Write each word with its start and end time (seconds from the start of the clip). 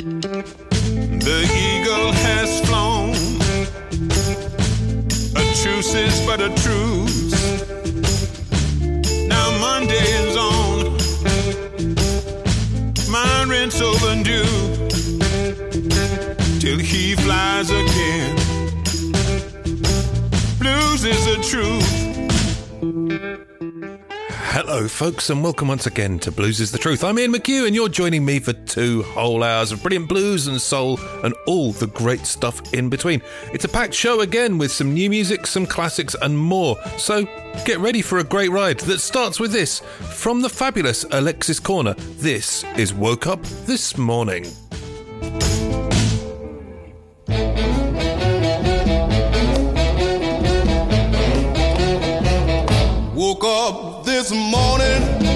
The 0.00 1.44
eagle 1.52 2.12
has 2.12 2.60
flown. 2.66 3.10
A 5.36 5.44
truce 5.60 5.94
is 5.94 6.20
but 6.24 6.40
a 6.40 6.48
truce. 6.62 7.32
Now 9.28 9.50
Monday 9.60 10.06
is 10.24 10.36
on. 10.38 10.96
My 13.10 13.44
rent's 13.44 13.82
overdue. 13.82 14.44
Till 16.60 16.78
he 16.78 17.14
flies 17.16 17.68
again. 17.68 18.36
Blues 20.58 21.04
is 21.04 21.24
the 21.26 21.36
truth. 21.46 21.79
Hello, 24.72 24.86
folks, 24.86 25.30
and 25.30 25.42
welcome 25.42 25.66
once 25.66 25.88
again 25.88 26.20
to 26.20 26.30
Blues 26.30 26.60
is 26.60 26.70
the 26.70 26.78
Truth. 26.78 27.02
I'm 27.02 27.18
Ian 27.18 27.32
McHugh, 27.32 27.66
and 27.66 27.74
you're 27.74 27.88
joining 27.88 28.24
me 28.24 28.38
for 28.38 28.52
two 28.52 29.02
whole 29.02 29.42
hours 29.42 29.72
of 29.72 29.82
brilliant 29.82 30.08
blues 30.08 30.46
and 30.46 30.60
soul 30.60 31.00
and 31.24 31.34
all 31.48 31.72
the 31.72 31.88
great 31.88 32.24
stuff 32.24 32.72
in 32.72 32.88
between. 32.88 33.20
It's 33.52 33.64
a 33.64 33.68
packed 33.68 33.94
show 33.94 34.20
again 34.20 34.58
with 34.58 34.70
some 34.70 34.94
new 34.94 35.10
music, 35.10 35.48
some 35.48 35.66
classics, 35.66 36.14
and 36.22 36.38
more. 36.38 36.76
So 36.98 37.24
get 37.64 37.80
ready 37.80 38.00
for 38.00 38.20
a 38.20 38.24
great 38.24 38.52
ride 38.52 38.78
that 38.82 39.00
starts 39.00 39.40
with 39.40 39.50
this 39.50 39.80
from 39.80 40.40
the 40.40 40.48
fabulous 40.48 41.04
Alexis 41.10 41.58
Korner. 41.58 41.96
This 42.20 42.62
is 42.76 42.94
Woke 42.94 43.26
Up 43.26 43.42
This 43.42 43.98
Morning. 43.98 44.44
Woke 53.16 53.44
up 53.44 53.99
this 54.20 54.32
morning, 54.32 55.29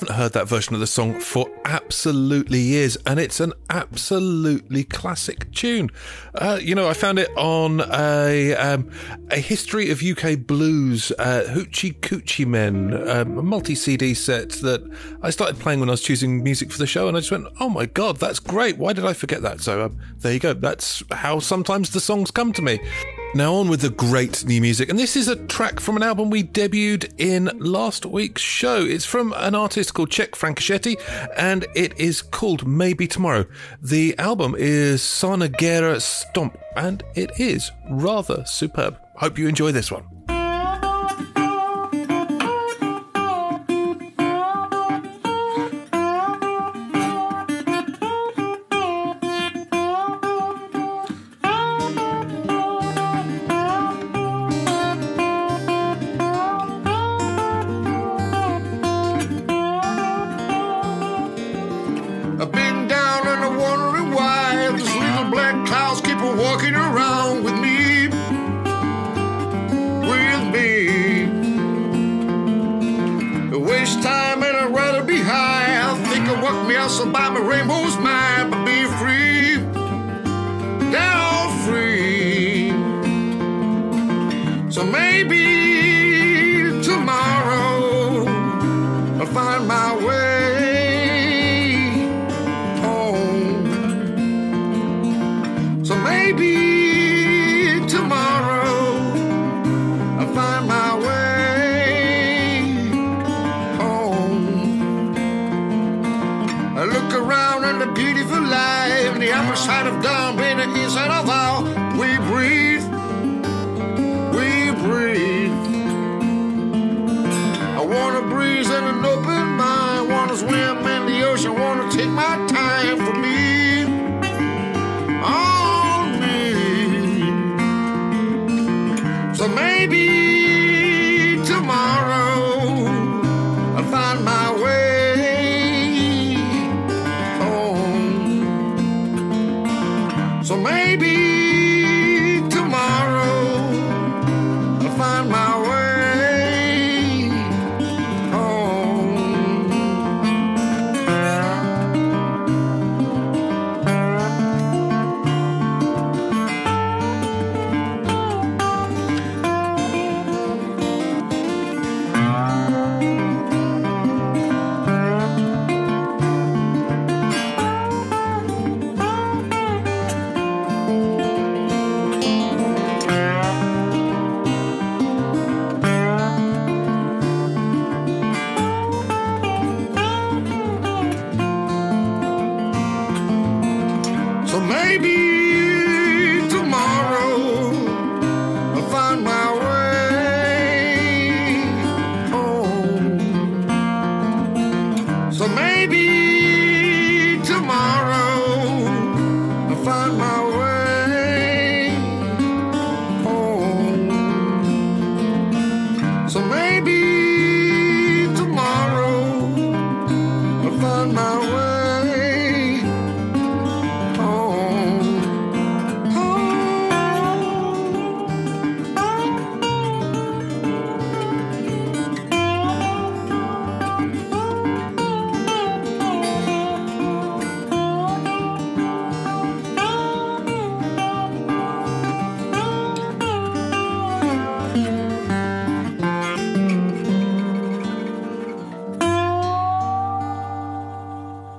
what? 0.00 0.07
Heard 0.18 0.32
that 0.32 0.48
version 0.48 0.74
of 0.74 0.80
the 0.80 0.88
song 0.88 1.20
for 1.20 1.48
absolutely 1.64 2.58
years, 2.58 2.96
and 3.06 3.20
it's 3.20 3.38
an 3.38 3.52
absolutely 3.70 4.82
classic 4.82 5.52
tune. 5.52 5.90
Uh, 6.34 6.58
you 6.60 6.74
know, 6.74 6.88
I 6.88 6.92
found 6.94 7.20
it 7.20 7.28
on 7.36 7.82
a 7.92 8.52
um, 8.56 8.90
a 9.30 9.36
history 9.36 9.92
of 9.92 10.02
UK 10.02 10.40
blues, 10.40 11.12
uh, 11.20 11.44
Hoochie 11.46 12.00
Coochie 12.00 12.48
Men, 12.48 12.94
um, 13.08 13.38
a 13.38 13.42
multi 13.44 13.76
CD 13.76 14.12
set 14.12 14.50
that 14.62 14.82
I 15.22 15.30
started 15.30 15.60
playing 15.60 15.78
when 15.78 15.88
I 15.88 15.92
was 15.92 16.02
choosing 16.02 16.42
music 16.42 16.72
for 16.72 16.78
the 16.78 16.86
show, 16.88 17.06
and 17.06 17.16
I 17.16 17.20
just 17.20 17.30
went, 17.30 17.46
"Oh 17.60 17.68
my 17.68 17.86
god, 17.86 18.16
that's 18.16 18.40
great! 18.40 18.76
Why 18.76 18.92
did 18.92 19.04
I 19.04 19.12
forget 19.12 19.42
that?" 19.42 19.60
So 19.60 19.84
um, 19.84 19.98
there 20.18 20.32
you 20.32 20.40
go. 20.40 20.52
That's 20.52 21.00
how 21.12 21.38
sometimes 21.38 21.90
the 21.90 22.00
songs 22.00 22.32
come 22.32 22.52
to 22.54 22.62
me. 22.62 22.80
Now 23.34 23.54
on 23.56 23.68
with 23.68 23.82
the 23.82 23.90
great 23.90 24.46
new 24.46 24.60
music, 24.60 24.88
and 24.88 24.98
this 24.98 25.14
is 25.14 25.28
a 25.28 25.36
track 25.36 25.78
from 25.78 25.96
an 25.96 26.02
album 26.02 26.30
we 26.30 26.42
debuted 26.42 27.12
in 27.18 27.50
last 27.58 28.06
week's 28.06 28.42
show. 28.42 28.82
It's 28.82 29.04
from 29.04 29.34
an 29.36 29.54
artist 29.54 29.92
called 29.92 30.07
Czech 30.08 30.32
Francoschetti, 30.32 30.96
and 31.36 31.66
it 31.74 31.98
is 31.98 32.22
called 32.22 32.66
Maybe 32.66 33.06
Tomorrow. 33.06 33.46
The 33.82 34.18
album 34.18 34.54
is 34.58 35.00
Sarnagera 35.02 36.00
Stomp, 36.00 36.58
and 36.76 37.02
it 37.14 37.30
is 37.38 37.70
rather 37.90 38.44
superb. 38.46 38.98
Hope 39.16 39.38
you 39.38 39.48
enjoy 39.48 39.72
this 39.72 39.90
one. 39.90 40.17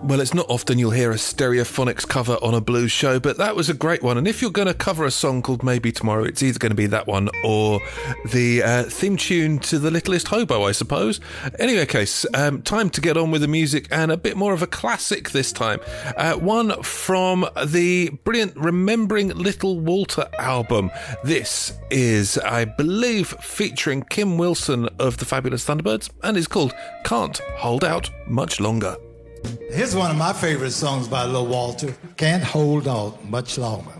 Well, 0.01 0.21
it's 0.21 0.33
not 0.33 0.45
often 0.49 0.79
you'll 0.79 0.91
hear 0.91 1.11
a 1.11 1.15
stereophonics 1.15 2.07
cover 2.07 2.37
on 2.41 2.53
a 2.53 2.61
blues 2.61 2.91
show, 2.91 3.19
but 3.19 3.37
that 3.37 3.55
was 3.55 3.69
a 3.69 3.73
great 3.73 4.01
one. 4.01 4.17
And 4.17 4.29
if 4.29 4.41
you're 4.41 4.49
going 4.49 4.69
to 4.69 4.73
cover 4.73 5.05
a 5.05 5.11
song 5.11 5.41
called 5.41 5.61
Maybe 5.61 5.91
Tomorrow, 5.91 6.23
it's 6.23 6.41
either 6.41 6.57
going 6.57 6.71
to 6.71 6.75
be 6.75 6.87
that 6.87 7.05
one 7.05 7.29
or 7.43 7.81
the 8.25 8.63
uh, 8.63 8.83
theme 8.83 9.17
tune 9.17 9.59
to 9.59 9.77
The 9.77 9.91
Littlest 9.91 10.29
Hobo, 10.29 10.63
I 10.63 10.71
suppose. 10.71 11.19
Anyway, 11.59 11.85
case, 11.85 12.25
um, 12.33 12.61
time 12.61 12.89
to 12.91 13.01
get 13.01 13.17
on 13.17 13.29
with 13.29 13.41
the 13.41 13.49
music 13.49 13.87
and 13.91 14.09
a 14.09 14.17
bit 14.17 14.37
more 14.37 14.53
of 14.53 14.61
a 14.61 14.67
classic 14.67 15.31
this 15.31 15.51
time. 15.51 15.81
Uh, 16.15 16.33
one 16.35 16.81
from 16.81 17.45
the 17.65 18.09
brilliant 18.23 18.55
Remembering 18.55 19.29
Little 19.29 19.81
Walter 19.81 20.29
album. 20.39 20.91
This 21.25 21.77
is, 21.91 22.37
I 22.37 22.63
believe, 22.63 23.27
featuring 23.41 24.03
Kim 24.03 24.37
Wilson 24.37 24.87
of 24.97 25.17
the 25.17 25.25
Fabulous 25.25 25.65
Thunderbirds 25.65 26.09
and 26.23 26.37
is 26.37 26.47
called 26.47 26.73
Can't 27.03 27.37
Hold 27.57 27.83
Out 27.83 28.09
Much 28.27 28.61
Longer. 28.61 28.95
Here's 29.71 29.95
one 29.95 30.11
of 30.11 30.17
my 30.17 30.33
favorite 30.33 30.71
songs 30.71 31.07
by 31.07 31.25
Lil 31.25 31.47
Walter. 31.47 31.95
Can't 32.17 32.43
hold 32.43 32.87
out 32.87 33.23
much 33.29 33.57
longer. 33.57 33.93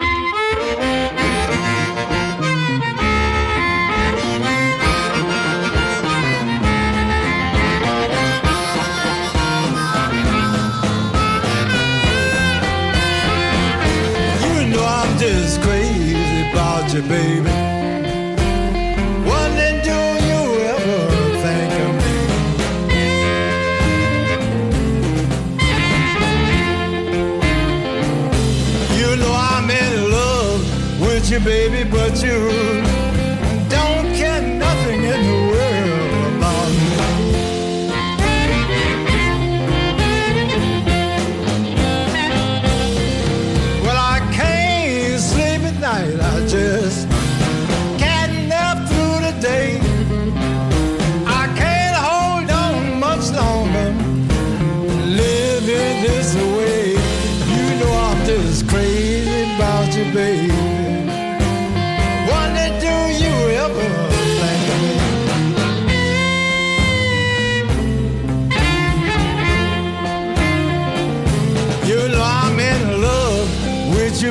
You 0.00 0.06
know 14.70 14.84
I'm 14.84 15.18
just 15.18 15.62
crazy 15.62 16.50
about 16.50 16.92
you, 16.92 17.02
baby. 17.02 17.43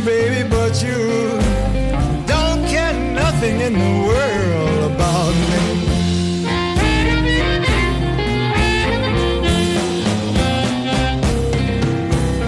Baby, 0.03 0.47
but 0.49 0.83
you 0.83 1.39
don't 2.25 2.65
care 2.67 2.93
nothing 3.13 3.61
in 3.61 3.73
the 3.73 4.05
world 4.05 4.91
about 4.91 5.33
me. 5.33 6.45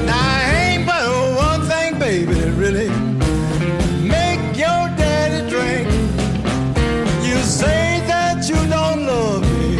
Now, 0.05 0.51
ain't 0.51 0.85
but 0.85 1.07
one 1.37 1.61
thing, 1.61 1.97
baby, 1.97 2.33
really 2.51 2.89
make 4.01 4.57
your 4.57 4.89
daddy 4.99 5.49
drink. 5.49 5.87
You 7.23 7.37
say 7.37 8.03
that 8.07 8.49
you 8.49 8.55
don't 8.67 9.05
love 9.05 9.43
me, 9.43 9.77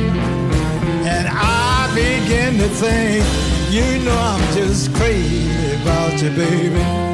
and 1.08 1.27
I 1.29 1.91
begin 1.94 2.58
to 2.60 2.70
think, 2.70 3.25
you 3.70 4.03
know 4.05 4.17
I'm 4.17 4.53
just 4.53 4.94
crazy 4.96 5.82
about 5.82 6.22
you, 6.22 6.29
baby. 6.29 7.04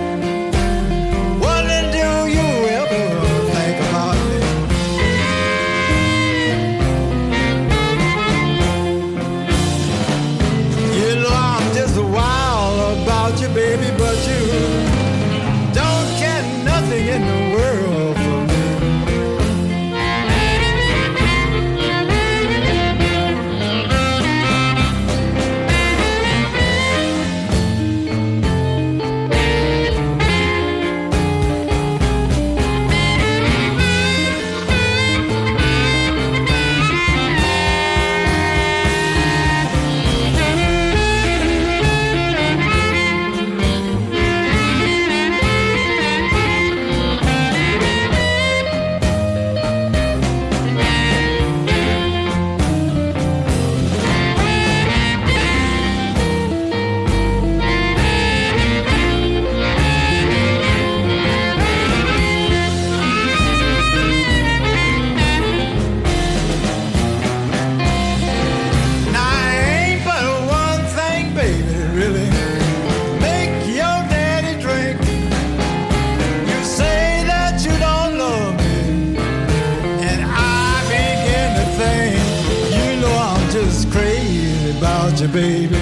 Crazy 83.92 84.78
about 84.78 85.20
you, 85.20 85.28
baby. 85.28 85.78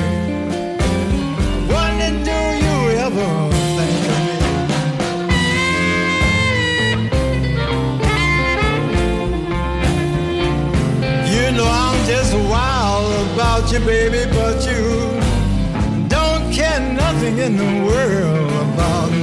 Do 2.25 2.39
you 2.65 2.77
ever 3.05 3.29
think 3.77 4.03
of 4.13 4.19
me? 4.27 4.35
You 11.31 11.45
know 11.55 11.67
I'm 11.67 11.97
just 12.07 12.33
you, 13.71 13.79
baby, 13.85 14.25
but 14.31 14.65
you 14.65 14.81
don't 16.07 16.51
care 16.51 16.79
nothing 16.79 17.37
in 17.37 17.57
the 17.57 17.71
world 17.85 18.51
about 18.73 19.11
me. 19.11 19.18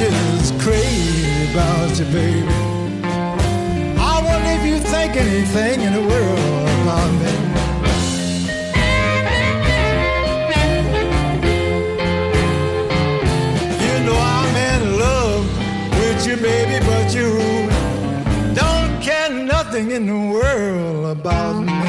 Just 0.00 0.58
crazy 0.60 1.50
about 1.50 1.98
you, 1.98 2.06
baby. 2.06 2.48
I 3.98 4.14
wonder 4.24 4.50
if 4.58 4.64
you 4.64 4.78
think 4.78 5.14
anything 5.14 5.82
in 5.82 5.92
the 5.92 6.00
world 6.00 6.68
about 6.80 7.10
me. 7.20 7.34
You 13.84 13.94
know 14.06 14.18
I'm 14.18 14.56
in 14.72 14.98
love 14.98 15.44
with 15.98 16.26
you, 16.26 16.36
baby, 16.36 16.82
but 16.86 17.14
you 17.14 17.30
don't 18.54 19.02
care 19.02 19.28
nothing 19.28 19.90
in 19.90 20.06
the 20.06 20.20
world 20.32 21.18
about 21.18 21.60
me. 21.60 21.79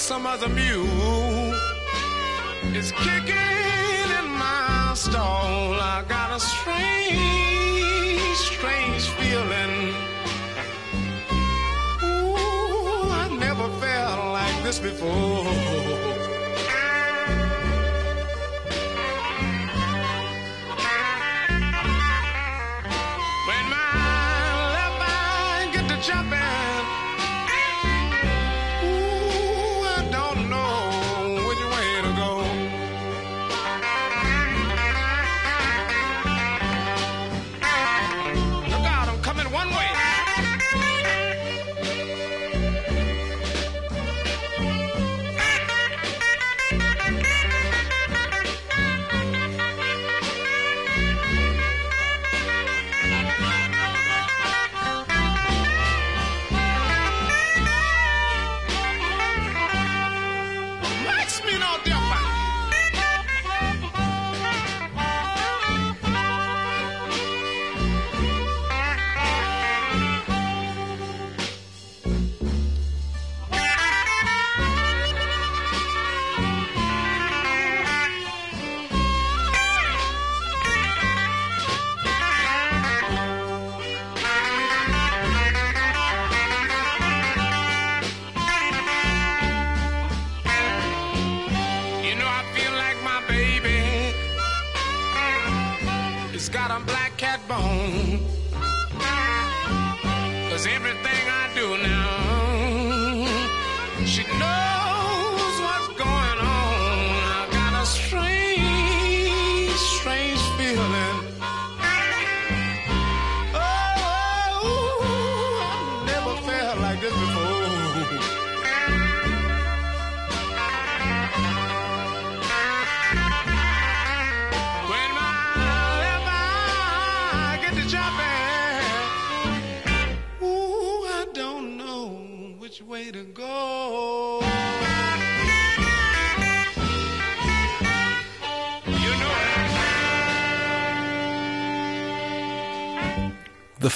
Some 0.00 0.26
other 0.26 0.48
mule 0.48 1.54
is 2.74 2.90
kicking 2.92 3.59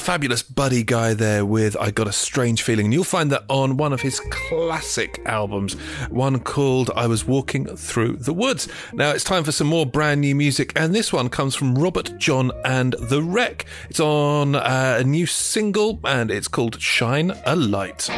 fabulous 0.04 0.42
Buddy 0.42 0.82
Guy 0.82 1.14
there 1.14 1.46
with 1.46 1.78
I 1.80 1.90
Got 1.90 2.06
a 2.06 2.12
Strange 2.12 2.61
Feeling. 2.61 2.84
And 2.84 2.92
you'll 2.92 3.04
find 3.04 3.32
that 3.32 3.44
on 3.49 3.78
one 3.78 3.94
of 3.94 4.02
his 4.02 4.20
classic 4.30 5.18
albums, 5.25 5.73
one 6.11 6.40
called 6.40 6.90
I 6.94 7.06
Was 7.06 7.26
Walking 7.26 7.64
Through 7.75 8.16
the 8.16 8.34
Woods. 8.34 8.68
Now 8.92 9.12
it's 9.12 9.25
time 9.25 9.44
for 9.44 9.52
some 9.52 9.66
more 9.66 9.87
brand 9.87 10.20
new 10.20 10.34
music, 10.34 10.75
and 10.76 10.94
this 10.94 11.11
one 11.11 11.30
comes 11.30 11.54
from 11.54 11.75
Robert 11.75 12.18
John 12.18 12.52
and 12.66 12.92
The 13.00 13.23
Wreck. 13.23 13.64
It's 13.88 13.99
on 13.99 14.56
uh, 14.56 14.99
a 15.00 15.04
new 15.04 15.25
single, 15.25 16.00
and 16.04 16.30
it's 16.30 16.49
called 16.49 16.82
Shine 16.82 17.32
a 17.46 17.56
Light. 17.56 18.11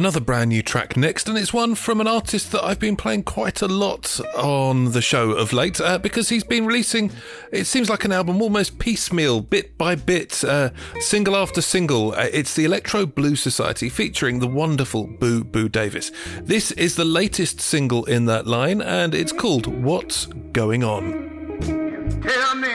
Another 0.00 0.18
brand 0.18 0.48
new 0.48 0.62
track 0.62 0.96
next, 0.96 1.28
and 1.28 1.36
it's 1.36 1.52
one 1.52 1.74
from 1.74 2.00
an 2.00 2.06
artist 2.06 2.52
that 2.52 2.64
I've 2.64 2.78
been 2.78 2.96
playing 2.96 3.24
quite 3.24 3.60
a 3.60 3.68
lot 3.68 4.18
on 4.34 4.92
the 4.92 5.02
show 5.02 5.32
of 5.32 5.52
late 5.52 5.78
uh, 5.78 5.98
because 5.98 6.30
he's 6.30 6.42
been 6.42 6.64
releasing, 6.64 7.12
it 7.52 7.66
seems 7.66 7.90
like 7.90 8.06
an 8.06 8.10
album 8.10 8.40
almost 8.40 8.78
piecemeal, 8.78 9.42
bit 9.42 9.76
by 9.76 9.96
bit, 9.96 10.42
uh, 10.42 10.70
single 11.00 11.36
after 11.36 11.60
single. 11.60 12.12
Uh, 12.12 12.28
it's 12.32 12.54
the 12.54 12.64
Electro 12.64 13.04
Blue 13.04 13.36
Society 13.36 13.90
featuring 13.90 14.38
the 14.38 14.46
wonderful 14.46 15.06
Boo 15.06 15.44
Boo 15.44 15.68
Davis. 15.68 16.10
This 16.40 16.70
is 16.72 16.96
the 16.96 17.04
latest 17.04 17.60
single 17.60 18.06
in 18.06 18.24
that 18.24 18.46
line, 18.46 18.80
and 18.80 19.14
it's 19.14 19.32
called 19.32 19.66
What's 19.66 20.24
Going 20.24 20.82
On. 20.82 21.12
Tell 21.60 22.54
me, 22.54 22.74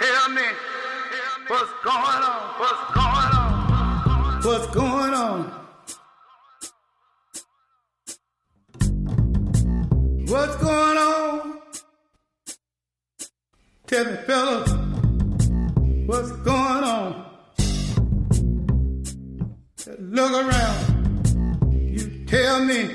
tell 0.00 0.30
me, 0.30 0.46
what's 1.46 1.72
going 1.84 2.22
on? 2.24 2.58
What's 2.58 2.94
going 2.94 3.34
on? 3.34 4.42
What's 4.42 4.74
going 4.74 5.12
on? 5.12 5.63
What's 10.26 10.56
going 10.56 10.96
on? 10.96 11.58
Tell 13.86 14.04
me, 14.06 14.16
fellas, 14.26 14.70
what's 16.06 16.32
going 16.32 16.84
on? 16.84 17.26
Look 19.98 20.32
around. 20.32 21.66
You 21.72 22.24
tell 22.24 22.64
me 22.64 22.90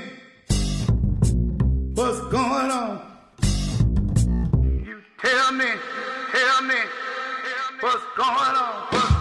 what's 1.94 2.20
going 2.32 2.70
on. 2.72 3.00
You 4.84 5.00
tell 5.20 5.52
me, 5.52 5.66
tell 6.32 6.62
me, 6.62 6.74
what's 7.80 8.04
going 8.16 8.56
on? 8.56 8.86
What's 8.90 9.19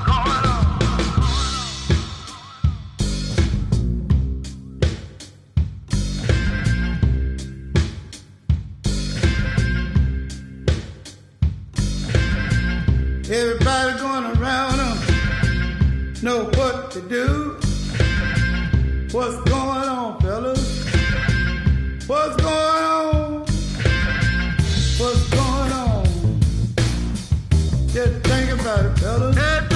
Everybody 13.32 14.00
going 14.00 14.26
around 14.38 14.78
them 14.78 16.14
know 16.24 16.46
what 16.46 16.90
to 16.90 17.00
do. 17.02 17.60
What's 19.12 19.38
going 19.48 19.88
on, 19.88 20.20
fellas? 20.20 20.84
What's 22.08 22.36
going 22.38 22.84
on? 22.84 23.40
What's 24.98 25.30
going 25.30 25.72
on? 25.74 26.06
Just 27.90 28.24
think 28.24 28.60
about 28.60 28.86
it, 28.86 28.98
fellas. 28.98 29.69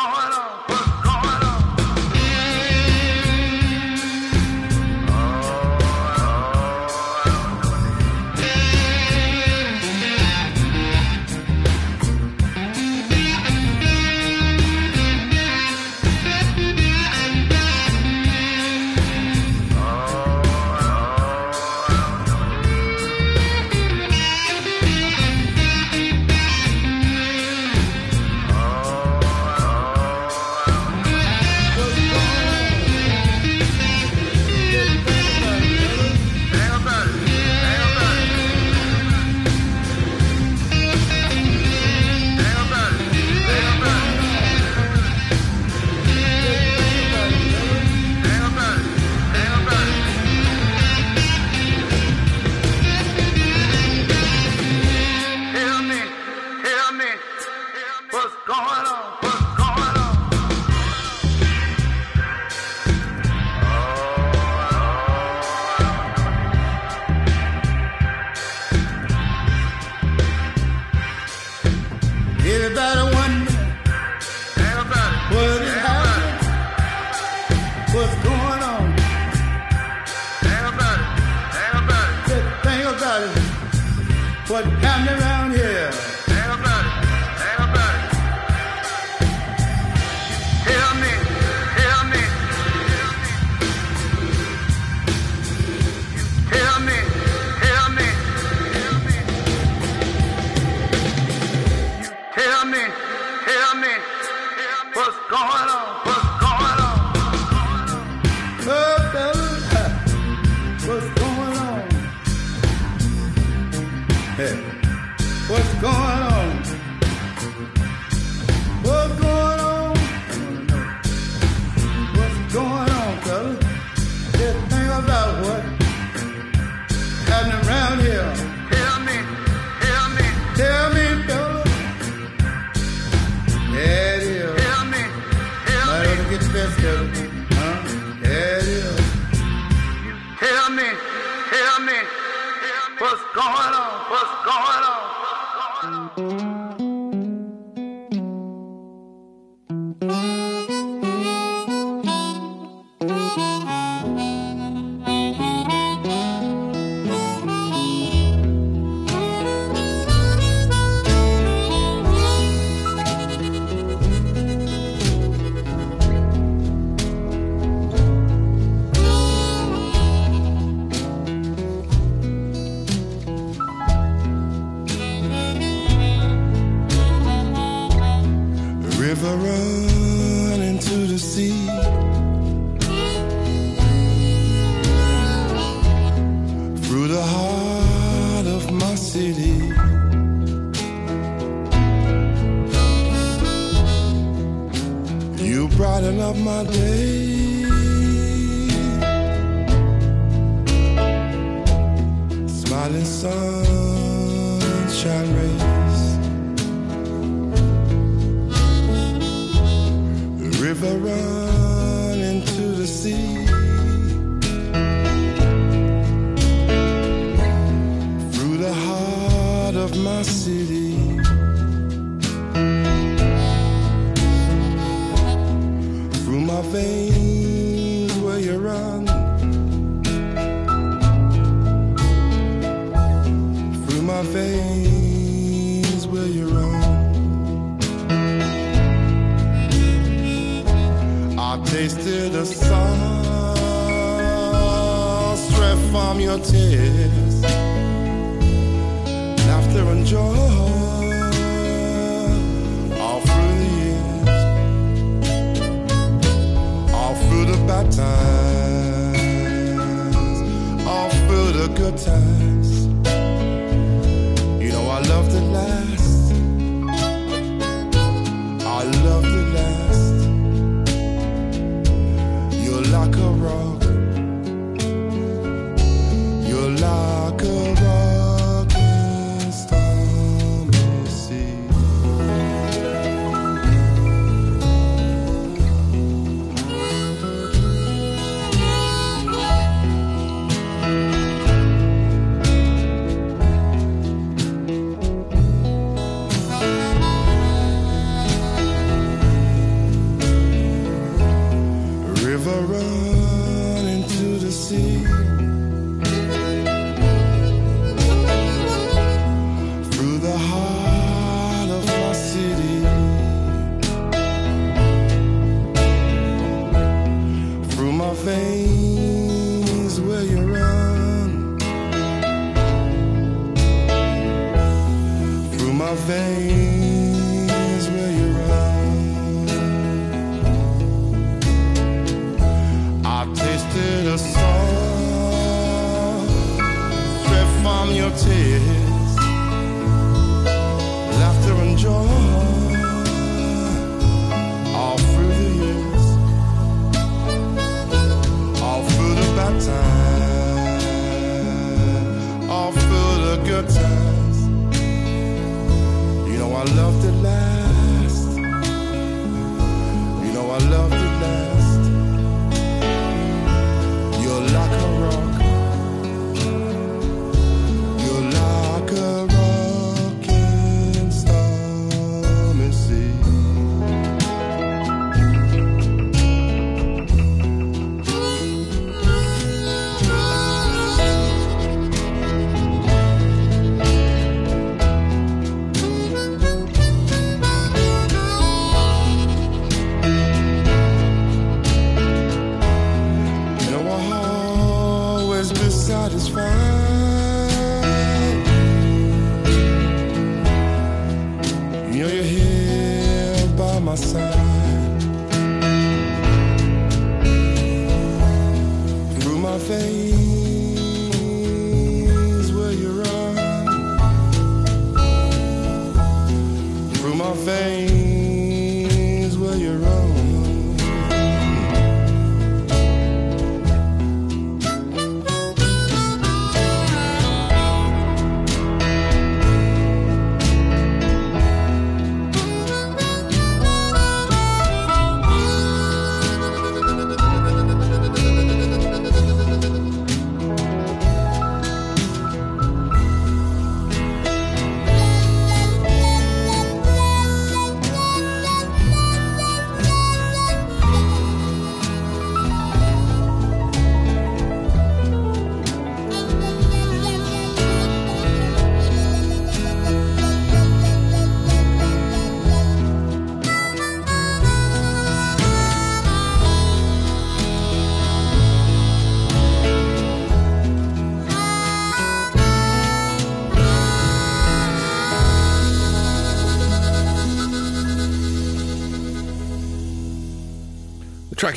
Going 0.00 0.32
on? 0.32 0.49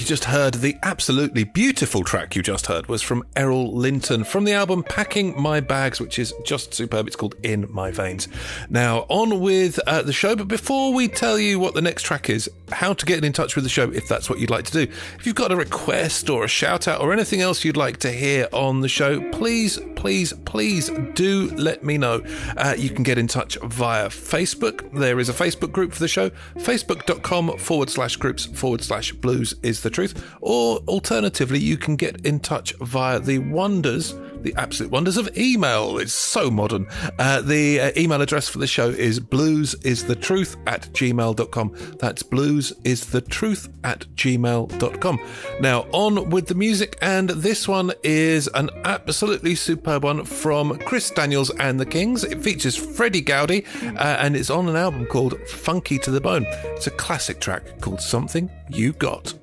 You 0.03 0.07
just 0.07 0.25
heard, 0.25 0.55
the 0.55 0.75
absolutely 0.83 1.45
beautiful 1.45 2.03
track 2.03 2.35
you 2.35 2.41
just 2.41 2.67
heard, 2.67 2.87
was 2.87 3.01
from 3.01 3.25
Errol 3.37 3.73
Linton 3.73 4.25
from 4.25 4.43
the 4.43 4.51
album 4.51 4.83
Packing 4.83 5.39
My 5.41 5.61
Bags, 5.61 6.01
which 6.01 6.19
is 6.19 6.33
just 6.43 6.73
superb. 6.73 7.07
It's 7.07 7.15
called 7.15 7.35
In 7.41 7.71
My 7.71 7.89
Veins. 7.89 8.27
Now, 8.69 9.05
on 9.07 9.39
with 9.39 9.79
uh, 9.87 10.01
the 10.01 10.11
show, 10.11 10.35
but 10.35 10.49
before 10.49 10.93
we 10.93 11.07
tell 11.07 11.39
you 11.39 11.57
what 11.57 11.73
the 11.73 11.81
next 11.81 12.03
track 12.03 12.29
is, 12.29 12.49
how 12.69 12.91
to 12.93 13.05
get 13.05 13.23
in 13.23 13.31
touch 13.31 13.55
with 13.55 13.63
the 13.63 13.69
show 13.69 13.89
if 13.91 14.09
that's 14.09 14.29
what 14.29 14.39
you'd 14.39 14.49
like 14.49 14.65
to 14.65 14.85
do. 14.85 14.91
If 15.17 15.25
you've 15.25 15.35
got 15.35 15.53
a 15.53 15.55
request 15.55 16.29
or 16.29 16.43
a 16.43 16.49
shout 16.49 16.85
out 16.89 16.99
or 16.99 17.13
anything 17.13 17.39
else 17.39 17.63
you'd 17.63 17.77
like 17.77 17.97
to 17.99 18.11
hear 18.11 18.49
on 18.51 18.81
the 18.81 18.89
show, 18.89 19.21
please, 19.31 19.79
please, 19.95 20.33
please 20.43 20.89
do 21.13 21.49
let 21.55 21.85
me 21.85 21.97
know. 21.97 22.21
Uh, 22.57 22.75
you 22.77 22.89
can 22.89 23.03
get 23.03 23.17
in 23.17 23.27
touch 23.27 23.57
via 23.61 24.09
Facebook. 24.09 24.91
There 24.99 25.19
is 25.21 25.29
a 25.29 25.33
Facebook 25.33 25.71
group 25.71 25.93
for 25.93 25.99
the 25.99 26.09
show, 26.09 26.29
facebook.com 26.55 27.57
forward 27.57 27.89
slash 27.89 28.17
groups 28.17 28.45
forward 28.47 28.81
slash 28.81 29.13
blues 29.13 29.53
is 29.63 29.81
the 29.81 29.92
truth. 29.93 30.35
Or 30.41 30.77
alternatively, 30.87 31.59
you 31.59 31.77
can 31.77 31.95
get 31.95 32.25
in 32.25 32.39
touch 32.39 32.73
via 32.79 33.19
the 33.19 33.39
wonders 33.39 34.13
the 34.43 34.53
absolute 34.57 34.91
wonders 34.91 35.17
of 35.17 35.35
email. 35.37 35.97
It's 35.97 36.13
so 36.13 36.51
modern. 36.51 36.87
Uh, 37.17 37.41
the 37.41 37.79
uh, 37.79 37.91
email 37.97 38.21
address 38.21 38.49
for 38.49 38.59
the 38.59 38.67
show 38.67 38.89
is 38.89 39.19
bluesisthetruth 39.19 40.57
at 40.67 40.81
gmail.com. 40.93 41.75
That's 41.99 42.23
bluesisthetruth 42.23 43.73
at 43.83 44.01
gmail.com. 44.15 45.19
Now, 45.59 45.81
on 45.91 46.29
with 46.29 46.47
the 46.47 46.55
music, 46.55 46.97
and 47.01 47.29
this 47.29 47.67
one 47.67 47.93
is 48.03 48.47
an 48.53 48.69
absolutely 48.83 49.55
superb 49.55 50.03
one 50.03 50.25
from 50.25 50.77
Chris 50.79 51.09
Daniels 51.09 51.49
and 51.51 51.79
the 51.79 51.85
Kings. 51.85 52.23
It 52.23 52.43
features 52.43 52.77
Freddi 52.77 53.25
Gowdy, 53.25 53.65
uh, 53.97 54.17
and 54.19 54.35
it's 54.35 54.49
on 54.49 54.67
an 54.67 54.75
album 54.75 55.05
called 55.05 55.39
Funky 55.47 55.97
to 55.99 56.11
the 56.11 56.21
Bone. 56.21 56.45
It's 56.47 56.87
a 56.87 56.91
classic 56.91 57.39
track 57.39 57.79
called 57.79 58.01
Something 58.01 58.51
You 58.69 58.93
Got. 58.93 59.42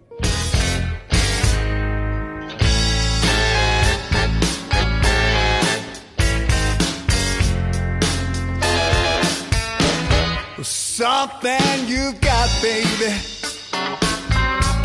Something 11.20 11.86
you've 11.86 12.18
got, 12.22 12.48
baby, 12.62 13.12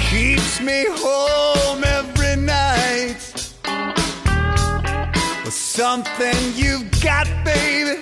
keeps 0.02 0.60
me 0.60 0.84
home 0.90 1.82
every 1.86 2.36
night. 2.36 3.16
But 3.64 5.54
something 5.54 6.36
you've 6.54 6.92
got, 7.02 7.26
baby, 7.46 8.02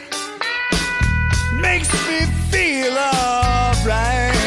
makes 1.61 1.93
me 2.07 2.25
feel 2.49 2.97
alright. 2.97 4.42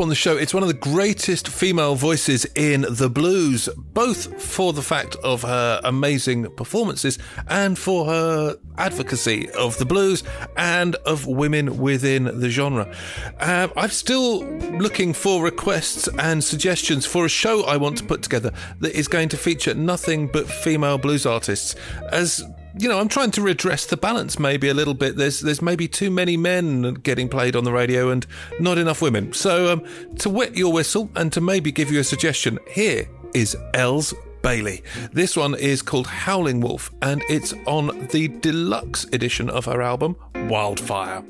On 0.00 0.08
the 0.08 0.14
show, 0.14 0.36
it's 0.36 0.54
one 0.54 0.62
of 0.62 0.68
the 0.68 0.74
greatest 0.74 1.48
female 1.48 1.94
voices 1.94 2.44
in 2.54 2.86
the 2.88 3.10
blues, 3.10 3.68
both 3.76 4.42
for 4.42 4.72
the 4.72 4.82
fact 4.82 5.16
of 5.16 5.42
her 5.42 5.80
amazing 5.84 6.50
performances 6.56 7.18
and 7.48 7.78
for 7.78 8.06
her 8.06 8.56
advocacy 8.78 9.50
of 9.50 9.76
the 9.78 9.84
blues 9.84 10.22
and 10.56 10.96
of 10.96 11.26
women 11.26 11.78
within 11.78 12.24
the 12.40 12.48
genre. 12.48 12.94
Uh, 13.38 13.68
I'm 13.76 13.90
still 13.90 14.44
looking 14.78 15.12
for 15.12 15.42
requests 15.42 16.08
and 16.18 16.42
suggestions 16.42 17.04
for 17.04 17.26
a 17.26 17.28
show 17.28 17.64
I 17.64 17.76
want 17.76 17.98
to 17.98 18.04
put 18.04 18.22
together 18.22 18.52
that 18.80 18.94
is 18.94 19.08
going 19.08 19.28
to 19.30 19.36
feature 19.36 19.74
nothing 19.74 20.26
but 20.28 20.48
female 20.48 20.98
blues 20.98 21.26
artists, 21.26 21.76
as 22.10 22.42
you 22.78 22.88
know, 22.88 22.98
I'm 22.98 23.08
trying 23.08 23.30
to 23.32 23.42
redress 23.42 23.86
the 23.86 23.96
balance 23.96 24.38
maybe 24.38 24.68
a 24.68 24.74
little 24.74 24.94
bit. 24.94 25.16
There's 25.16 25.40
there's 25.40 25.62
maybe 25.62 25.88
too 25.88 26.10
many 26.10 26.36
men 26.36 26.94
getting 26.94 27.28
played 27.28 27.56
on 27.56 27.64
the 27.64 27.72
radio 27.72 28.10
and 28.10 28.26
not 28.58 28.78
enough 28.78 29.02
women. 29.02 29.32
So 29.32 29.72
um, 29.72 29.84
to 30.18 30.30
wet 30.30 30.56
your 30.56 30.72
whistle 30.72 31.10
and 31.16 31.32
to 31.32 31.40
maybe 31.40 31.72
give 31.72 31.90
you 31.90 32.00
a 32.00 32.04
suggestion, 32.04 32.58
here 32.70 33.08
is 33.34 33.56
Elles 33.74 34.14
Bailey. 34.42 34.82
This 35.12 35.36
one 35.36 35.54
is 35.54 35.82
called 35.82 36.06
Howling 36.06 36.60
Wolf 36.60 36.90
and 37.02 37.22
it's 37.28 37.54
on 37.66 38.08
the 38.08 38.28
deluxe 38.28 39.04
edition 39.12 39.50
of 39.50 39.66
her 39.66 39.82
album 39.82 40.16
Wildfire. 40.34 41.22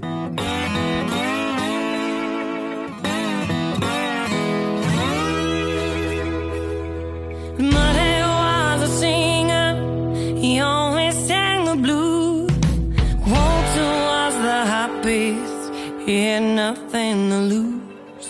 Nothing 16.70 17.30
to 17.30 17.38
lose. 17.52 18.28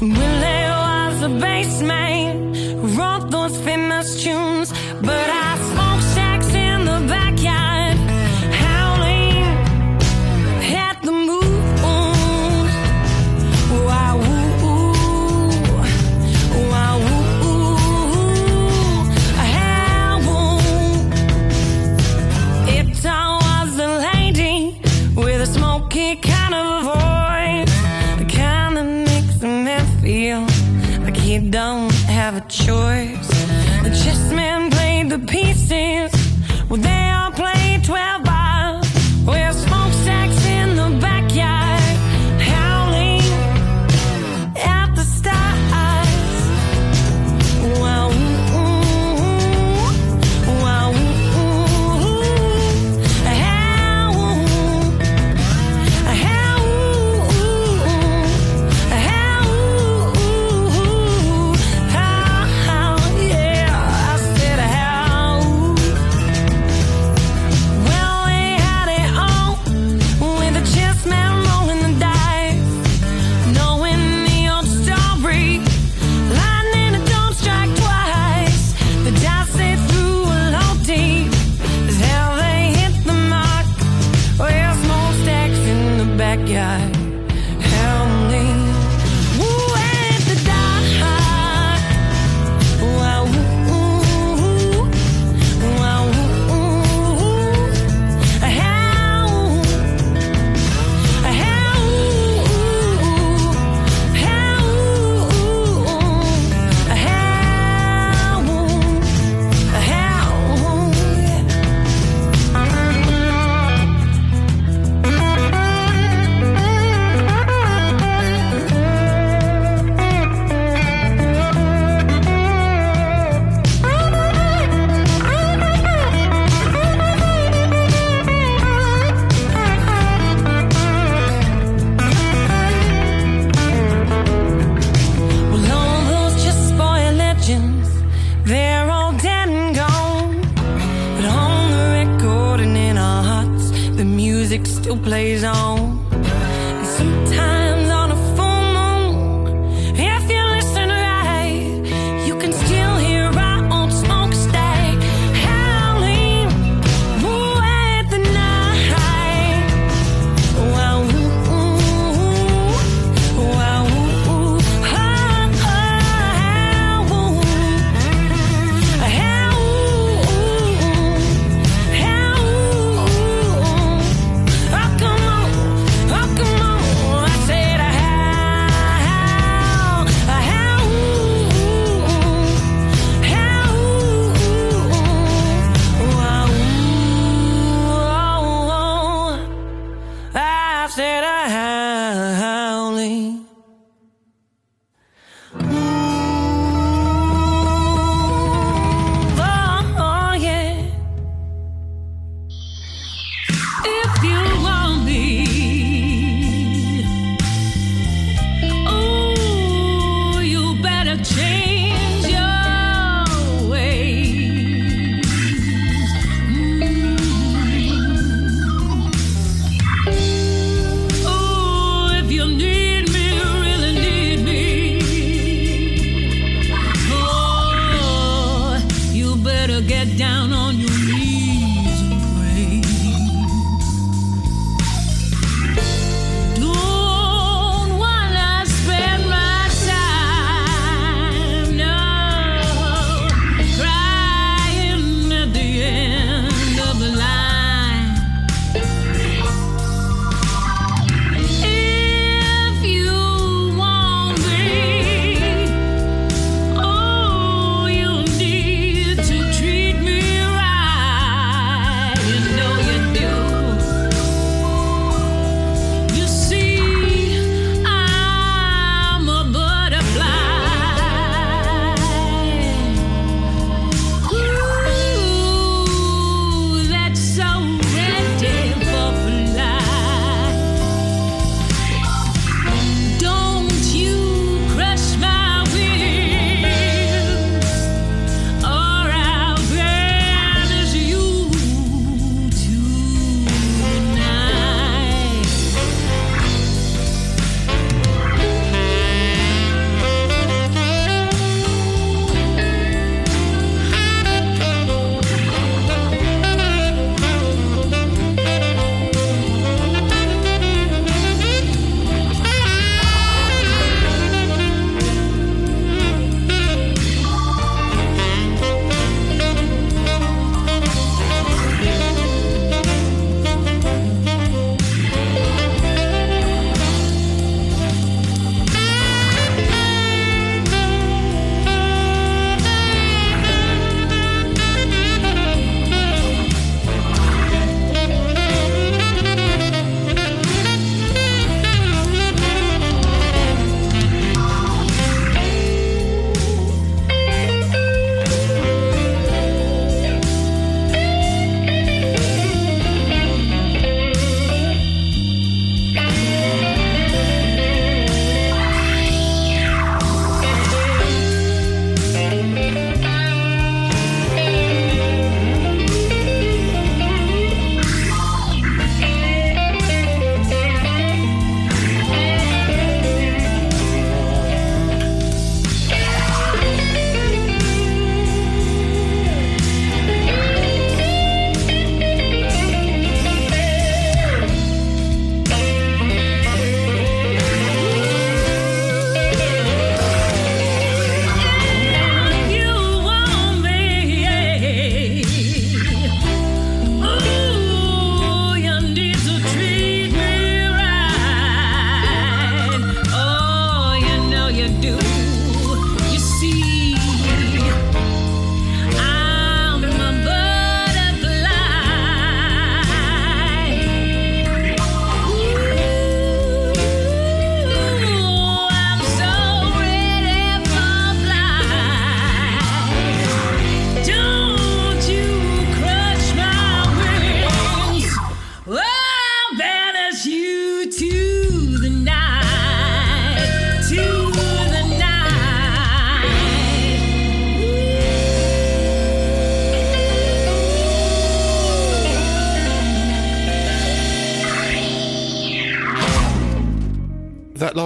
Willie 0.00 0.68
was 0.84 1.20
the 1.20 1.32
bass 1.42 1.82
man 1.82 2.54
who 2.78 2.86
wrote 2.98 3.26
those 3.36 3.56
famous 3.68 4.22
tunes. 4.22 4.68
But 5.08 5.28
I 5.40 5.41
choice. 32.48 33.28
The 33.82 33.90
chess 33.90 34.32
man 34.32 34.70
played 34.70 35.10
the 35.10 35.18
pieces, 35.18 36.12
well 36.68 37.11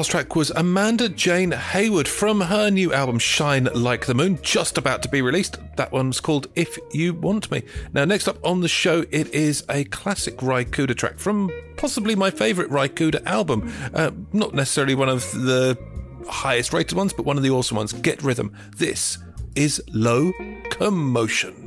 last 0.07 0.13
track 0.13 0.37
was 0.37 0.51
Amanda 0.51 1.09
Jane 1.09 1.51
Hayward 1.51 2.07
from 2.07 2.43
her 2.43 2.71
new 2.71 2.93
album 2.93 3.19
Shine 3.19 3.65
Like 3.75 4.07
the 4.07 4.15
Moon, 4.15 4.39
just 4.41 4.79
about 4.79 5.03
to 5.03 5.09
be 5.09 5.21
released. 5.21 5.59
That 5.79 5.91
one's 5.91 6.21
called 6.21 6.47
If 6.55 6.79
You 6.93 7.13
Want 7.13 7.51
Me. 7.51 7.65
Now, 7.93 8.05
next 8.05 8.29
up 8.29 8.39
on 8.45 8.61
the 8.61 8.69
show, 8.69 9.05
it 9.11 9.35
is 9.35 9.65
a 9.69 9.83
classic 9.87 10.37
Cooder 10.71 10.97
track 10.97 11.19
from 11.19 11.51
possibly 11.77 12.15
my 12.15 12.31
favourite 12.31 12.71
Cooder 12.95 13.25
album. 13.27 13.73
Uh, 13.93 14.13
not 14.33 14.55
necessarily 14.55 14.95
one 14.95 15.09
of 15.09 15.23
the 15.33 15.77
highest 16.29 16.73
rated 16.73 16.97
ones, 16.97 17.13
but 17.13 17.27
one 17.27 17.37
of 17.37 17.43
the 17.43 17.51
awesome 17.51 17.77
ones. 17.77 17.93
Get 17.93 18.23
Rhythm. 18.23 18.55
This 18.77 19.19
is 19.57 19.83
Low 19.93 20.33
Commotion. 20.71 21.66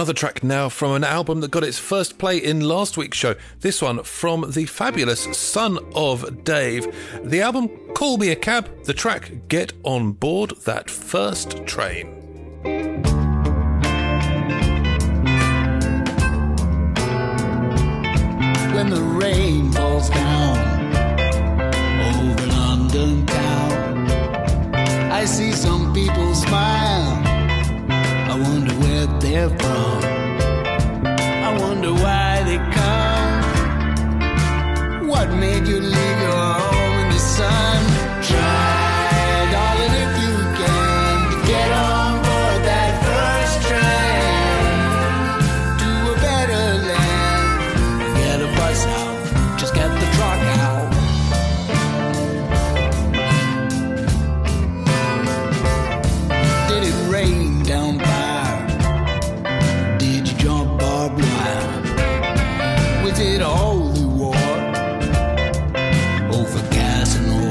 Another 0.00 0.14
track 0.14 0.42
now 0.42 0.70
from 0.70 0.92
an 0.92 1.04
album 1.04 1.42
that 1.42 1.50
got 1.50 1.62
its 1.62 1.78
first 1.78 2.16
play 2.16 2.38
in 2.38 2.60
last 2.60 2.96
week's 2.96 3.18
show. 3.18 3.34
This 3.60 3.82
one 3.82 4.02
from 4.02 4.50
the 4.50 4.64
fabulous 4.64 5.24
Son 5.36 5.78
of 5.94 6.42
Dave. 6.42 6.86
The 7.22 7.42
album 7.42 7.68
Call 7.92 8.16
Me 8.16 8.30
a 8.30 8.34
Cab, 8.34 8.84
the 8.84 8.94
track 8.94 9.30
Get 9.48 9.74
On 9.82 10.12
Board 10.12 10.54
That 10.64 10.88
First 10.88 11.66
Train. 11.66 12.19
we 63.10 63.16
did 63.16 63.40
a 63.40 63.48
holy 63.48 64.04
war 64.04 64.34
over 66.34 66.60
gas 66.70 67.16
and 67.16 67.26
oil. 67.32 67.50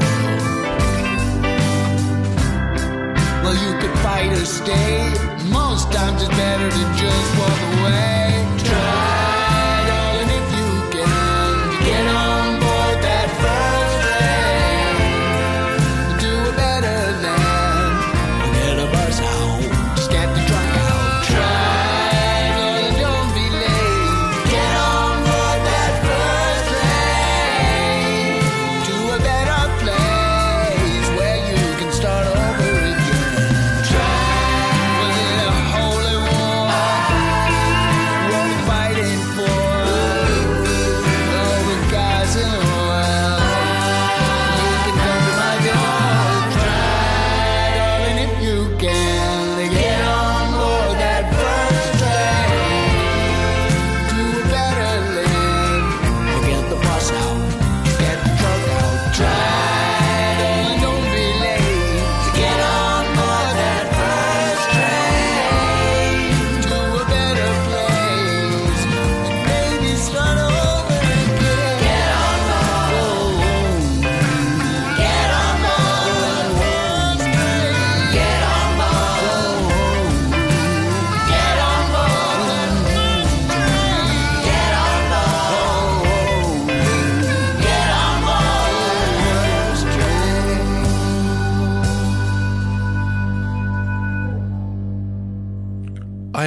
Well, 3.44 3.58
you 3.66 3.80
could 3.80 4.00
fight 4.00 4.32
or 4.32 4.46
stay. 4.46 5.14
Most 5.52 5.92
times 5.92 6.22
it's 6.22 6.36
better 6.36 6.70
to 6.70 6.84
just 6.98 7.38
walk 7.40 7.80
away. 7.80 8.59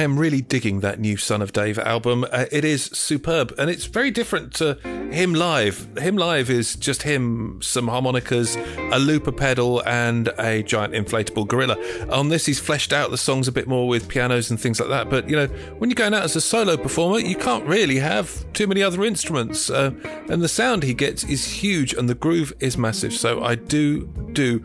Am 0.03 0.19
really 0.19 0.41
digging 0.41 0.81
that 0.81 0.99
new 0.99 1.17
Son 1.17 1.41
of 1.41 1.53
Dave 1.53 1.79
album. 1.79 2.25
Uh, 2.31 2.45
it 2.51 2.63
is 2.63 2.83
superb, 2.85 3.53
and 3.57 3.69
it's 3.69 3.85
very 3.85 4.11
different 4.11 4.53
to 4.55 4.75
him 5.11 5.33
live. 5.33 5.87
Him 5.97 6.17
live 6.17 6.49
is 6.49 6.75
just 6.75 7.03
him, 7.03 7.59
some 7.61 7.87
harmonicas, 7.87 8.57
a 8.91 8.99
looper 8.99 9.31
pedal, 9.31 9.81
and 9.85 10.27
a 10.37 10.61
giant 10.63 10.93
inflatable 10.93 11.47
gorilla. 11.47 11.77
On 12.09 12.29
this, 12.29 12.45
he's 12.45 12.59
fleshed 12.59 12.93
out 12.93 13.11
the 13.11 13.17
songs 13.17 13.47
a 13.47 13.51
bit 13.51 13.67
more 13.67 13.87
with 13.87 14.07
pianos 14.07 14.49
and 14.49 14.59
things 14.59 14.79
like 14.79 14.89
that. 14.89 15.09
But 15.09 15.29
you 15.29 15.35
know, 15.35 15.47
when 15.77 15.89
you're 15.89 15.95
going 15.95 16.13
out 16.13 16.23
as 16.23 16.35
a 16.35 16.41
solo 16.41 16.77
performer, 16.77 17.19
you 17.19 17.35
can't 17.35 17.65
really 17.65 17.99
have 17.99 18.51
too 18.53 18.67
many 18.67 18.83
other 18.83 19.03
instruments, 19.03 19.69
uh, 19.69 19.91
and 20.29 20.41
the 20.41 20.47
sound 20.47 20.83
he 20.83 20.93
gets 20.93 21.23
is 21.23 21.45
huge, 21.45 21.93
and 21.93 22.09
the 22.09 22.15
groove 22.15 22.53
is 22.59 22.77
massive. 22.77 23.13
So 23.13 23.43
I 23.43 23.55
do 23.55 24.05
do 24.33 24.63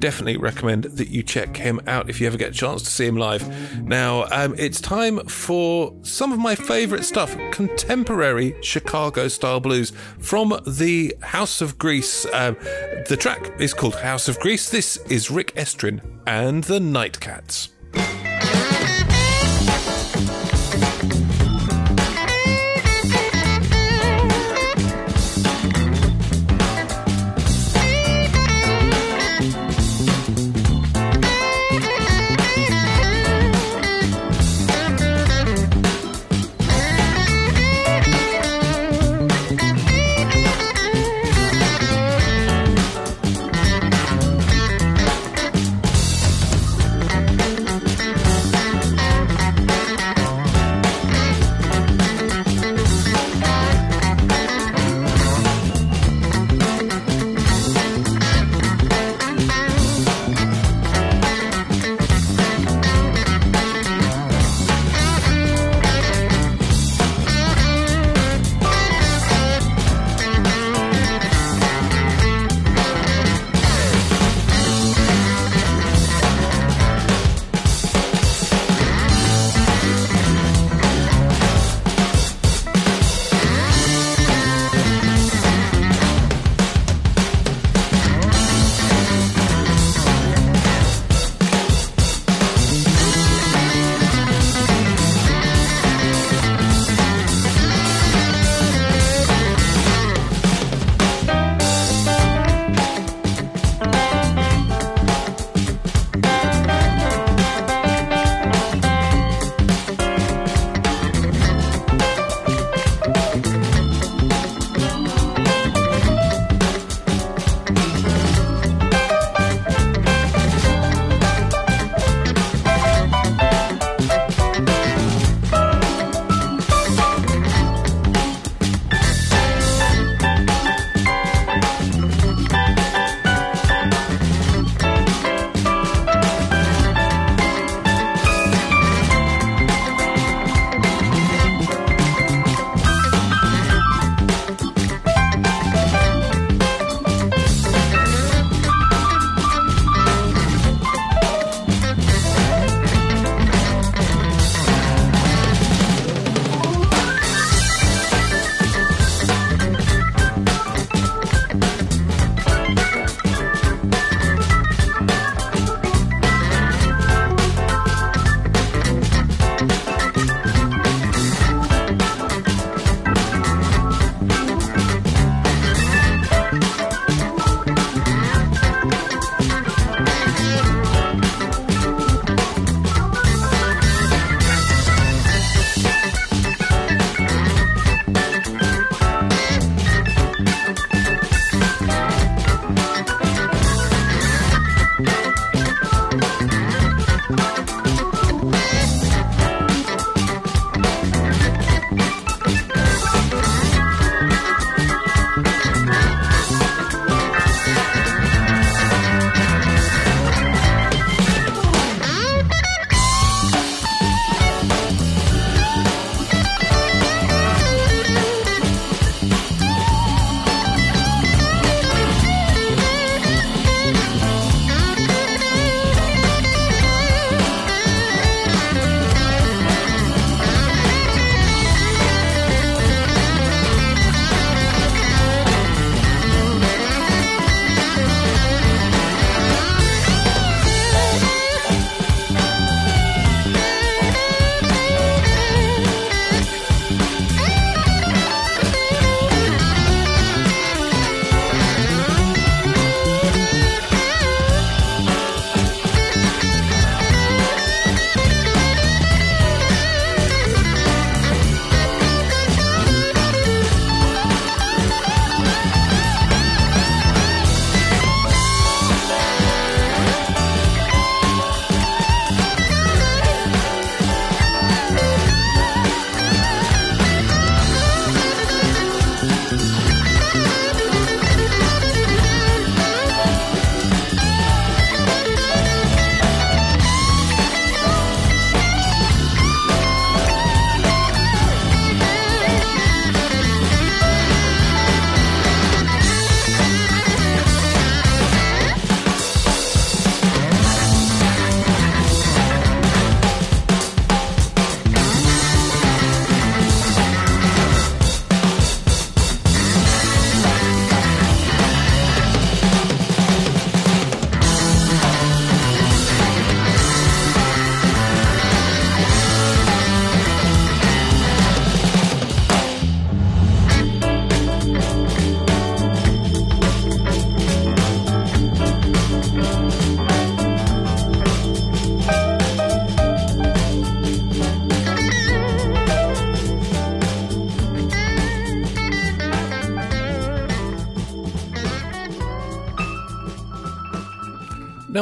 definitely 0.00 0.36
recommend 0.36 0.84
that 0.84 1.08
you 1.08 1.22
check 1.22 1.56
him 1.56 1.80
out 1.86 2.10
if 2.10 2.20
you 2.20 2.26
ever 2.26 2.36
get 2.36 2.50
a 2.50 2.54
chance 2.54 2.82
to 2.82 2.90
see 2.90 3.06
him 3.06 3.16
live. 3.16 3.46
Now, 3.82 4.24
um, 4.32 4.54
it's 4.58 4.80
time 4.80 5.24
for 5.26 5.94
some 6.02 6.32
of 6.32 6.38
my 6.38 6.54
favourite 6.54 7.04
stuff 7.04 7.36
contemporary 7.52 8.56
Chicago 8.62 9.28
style 9.28 9.60
blues 9.60 9.92
from 10.18 10.58
the 10.66 11.14
House 11.22 11.60
of 11.60 11.78
Grease. 11.78 12.26
Um, 12.32 12.56
the 13.08 13.16
track 13.18 13.52
is 13.60 13.74
called 13.74 13.94
House 13.96 14.28
of 14.28 14.38
Grease. 14.40 14.70
This 14.70 14.96
is 15.08 15.30
Rick 15.30 15.54
Estrin 15.54 16.00
and 16.26 16.64
the 16.64 16.78
Nightcats. 16.78 17.68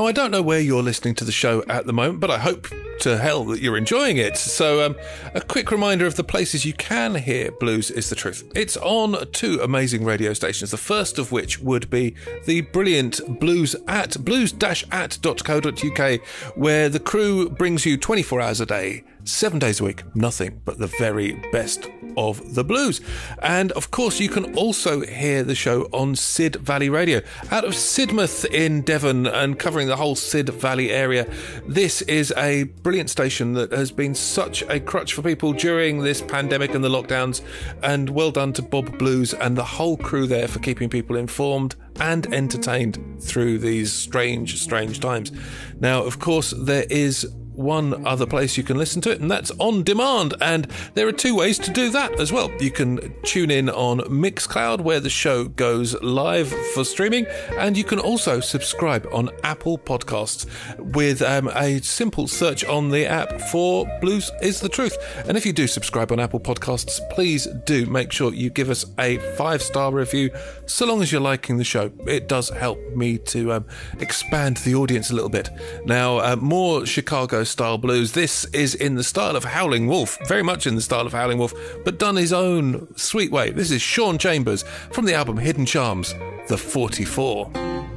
I 0.08 0.12
don't 0.12 0.30
know 0.30 0.40
where 0.40 0.58
you're 0.58 0.82
listening 0.82 1.14
to 1.16 1.24
the 1.26 1.32
show 1.32 1.62
at 1.68 1.84
the 1.84 1.92
moment, 1.92 2.20
but 2.20 2.30
I 2.30 2.38
hope 2.38 2.68
to 3.00 3.18
hell 3.18 3.44
that 3.44 3.60
you're 3.60 3.76
enjoying 3.76 4.16
it. 4.16 4.38
So, 4.38 4.86
um, 4.86 4.96
a 5.34 5.42
quick 5.42 5.70
reminder 5.70 6.06
of 6.06 6.16
the 6.16 6.24
places 6.24 6.64
you 6.64 6.72
can 6.72 7.16
hear 7.16 7.50
Blues 7.52 7.90
is 7.90 8.08
the 8.08 8.14
Truth. 8.14 8.50
It's 8.56 8.78
on 8.78 9.30
two 9.32 9.60
amazing 9.60 10.06
radio 10.06 10.32
stations, 10.32 10.70
the 10.70 10.78
first 10.78 11.18
of 11.18 11.30
which 11.30 11.58
would 11.58 11.90
be 11.90 12.14
the 12.46 12.62
brilliant 12.62 13.38
Blues 13.38 13.76
at 13.86 14.24
blues-at.co.uk, 14.24 16.20
where 16.56 16.88
the 16.88 17.00
crew 17.00 17.50
brings 17.50 17.84
you 17.84 17.98
24 17.98 18.40
hours 18.40 18.62
a 18.62 18.66
day 18.66 19.04
seven 19.28 19.58
days 19.58 19.80
a 19.80 19.84
week, 19.84 20.02
nothing 20.14 20.60
but 20.64 20.78
the 20.78 20.86
very 20.86 21.32
best 21.52 21.88
of 22.16 22.54
the 22.54 22.64
blues. 22.64 23.00
And 23.42 23.70
of 23.72 23.90
course, 23.90 24.18
you 24.18 24.28
can 24.28 24.56
also 24.56 25.02
hear 25.02 25.44
the 25.44 25.54
show 25.54 25.82
on 25.92 26.16
Sid 26.16 26.56
Valley 26.56 26.88
Radio 26.88 27.20
out 27.50 27.64
of 27.64 27.74
Sidmouth 27.74 28.46
in 28.46 28.82
Devon 28.82 29.26
and 29.26 29.58
covering 29.58 29.86
the 29.86 29.96
whole 29.96 30.16
Sid 30.16 30.48
Valley 30.48 30.90
area. 30.90 31.30
This 31.66 32.02
is 32.02 32.32
a 32.36 32.64
brilliant 32.64 33.10
station 33.10 33.52
that 33.52 33.70
has 33.70 33.92
been 33.92 34.14
such 34.14 34.62
a 34.62 34.80
crutch 34.80 35.12
for 35.12 35.22
people 35.22 35.52
during 35.52 35.98
this 36.00 36.22
pandemic 36.22 36.74
and 36.74 36.82
the 36.82 36.88
lockdowns. 36.88 37.42
And 37.82 38.10
well 38.10 38.30
done 38.30 38.52
to 38.54 38.62
Bob 38.62 38.98
Blues 38.98 39.34
and 39.34 39.56
the 39.56 39.64
whole 39.64 39.96
crew 39.96 40.26
there 40.26 40.48
for 40.48 40.58
keeping 40.58 40.88
people 40.88 41.16
informed 41.16 41.76
and 42.00 42.32
entertained 42.32 42.98
through 43.20 43.58
these 43.58 43.92
strange, 43.92 44.60
strange 44.60 45.00
times. 45.00 45.32
Now, 45.78 46.02
of 46.02 46.18
course, 46.18 46.54
there 46.56 46.86
is 46.88 47.30
one 47.58 48.06
other 48.06 48.24
place 48.24 48.56
you 48.56 48.62
can 48.62 48.78
listen 48.78 49.02
to 49.02 49.10
it, 49.10 49.20
and 49.20 49.30
that's 49.30 49.50
on 49.58 49.82
demand. 49.82 50.34
And 50.40 50.66
there 50.94 51.08
are 51.08 51.12
two 51.12 51.34
ways 51.34 51.58
to 51.58 51.72
do 51.72 51.90
that 51.90 52.18
as 52.20 52.32
well. 52.32 52.50
You 52.60 52.70
can 52.70 53.12
tune 53.24 53.50
in 53.50 53.68
on 53.68 53.98
Mixcloud, 54.02 54.80
where 54.80 55.00
the 55.00 55.10
show 55.10 55.44
goes 55.44 56.00
live 56.00 56.48
for 56.72 56.84
streaming, 56.84 57.26
and 57.58 57.76
you 57.76 57.84
can 57.84 57.98
also 57.98 58.38
subscribe 58.40 59.06
on 59.12 59.30
Apple 59.42 59.76
Podcasts 59.76 60.46
with 60.78 61.20
um, 61.20 61.48
a 61.48 61.80
simple 61.80 62.28
search 62.28 62.64
on 62.64 62.90
the 62.90 63.06
app 63.06 63.40
for 63.50 63.86
Blues 64.00 64.30
is 64.40 64.60
the 64.60 64.68
Truth. 64.68 64.96
And 65.26 65.36
if 65.36 65.44
you 65.44 65.52
do 65.52 65.66
subscribe 65.66 66.12
on 66.12 66.20
Apple 66.20 66.40
Podcasts, 66.40 67.00
please 67.10 67.48
do 67.66 67.86
make 67.86 68.12
sure 68.12 68.32
you 68.32 68.50
give 68.50 68.70
us 68.70 68.84
a 68.98 69.18
five 69.36 69.62
star 69.62 69.92
review, 69.92 70.30
so 70.66 70.86
long 70.86 71.02
as 71.02 71.10
you're 71.10 71.20
liking 71.20 71.56
the 71.56 71.64
show. 71.64 71.90
It 72.06 72.28
does 72.28 72.50
help 72.50 72.78
me 72.94 73.18
to 73.18 73.52
um, 73.54 73.64
expand 73.98 74.58
the 74.58 74.76
audience 74.76 75.10
a 75.10 75.14
little 75.14 75.28
bit. 75.28 75.50
Now, 75.84 76.18
uh, 76.18 76.36
more 76.36 76.86
Chicago 76.86 77.44
style 77.48 77.78
blues. 77.78 78.12
This 78.12 78.44
is 78.46 78.74
in 78.74 78.94
the 78.94 79.04
style 79.04 79.36
of 79.36 79.44
Howling 79.44 79.86
Wolf, 79.88 80.18
very 80.26 80.42
much 80.42 80.66
in 80.66 80.74
the 80.74 80.80
style 80.80 81.06
of 81.06 81.12
Howling 81.12 81.38
Wolf, 81.38 81.54
but 81.84 81.98
done 81.98 82.16
his 82.16 82.32
own 82.32 82.86
sweet 82.96 83.30
way. 83.30 83.50
This 83.50 83.70
is 83.70 83.82
Sean 83.82 84.18
Chambers 84.18 84.64
from 84.92 85.04
the 85.04 85.14
album 85.14 85.38
Hidden 85.38 85.66
Charms, 85.66 86.14
the 86.48 86.58
44. 86.58 87.87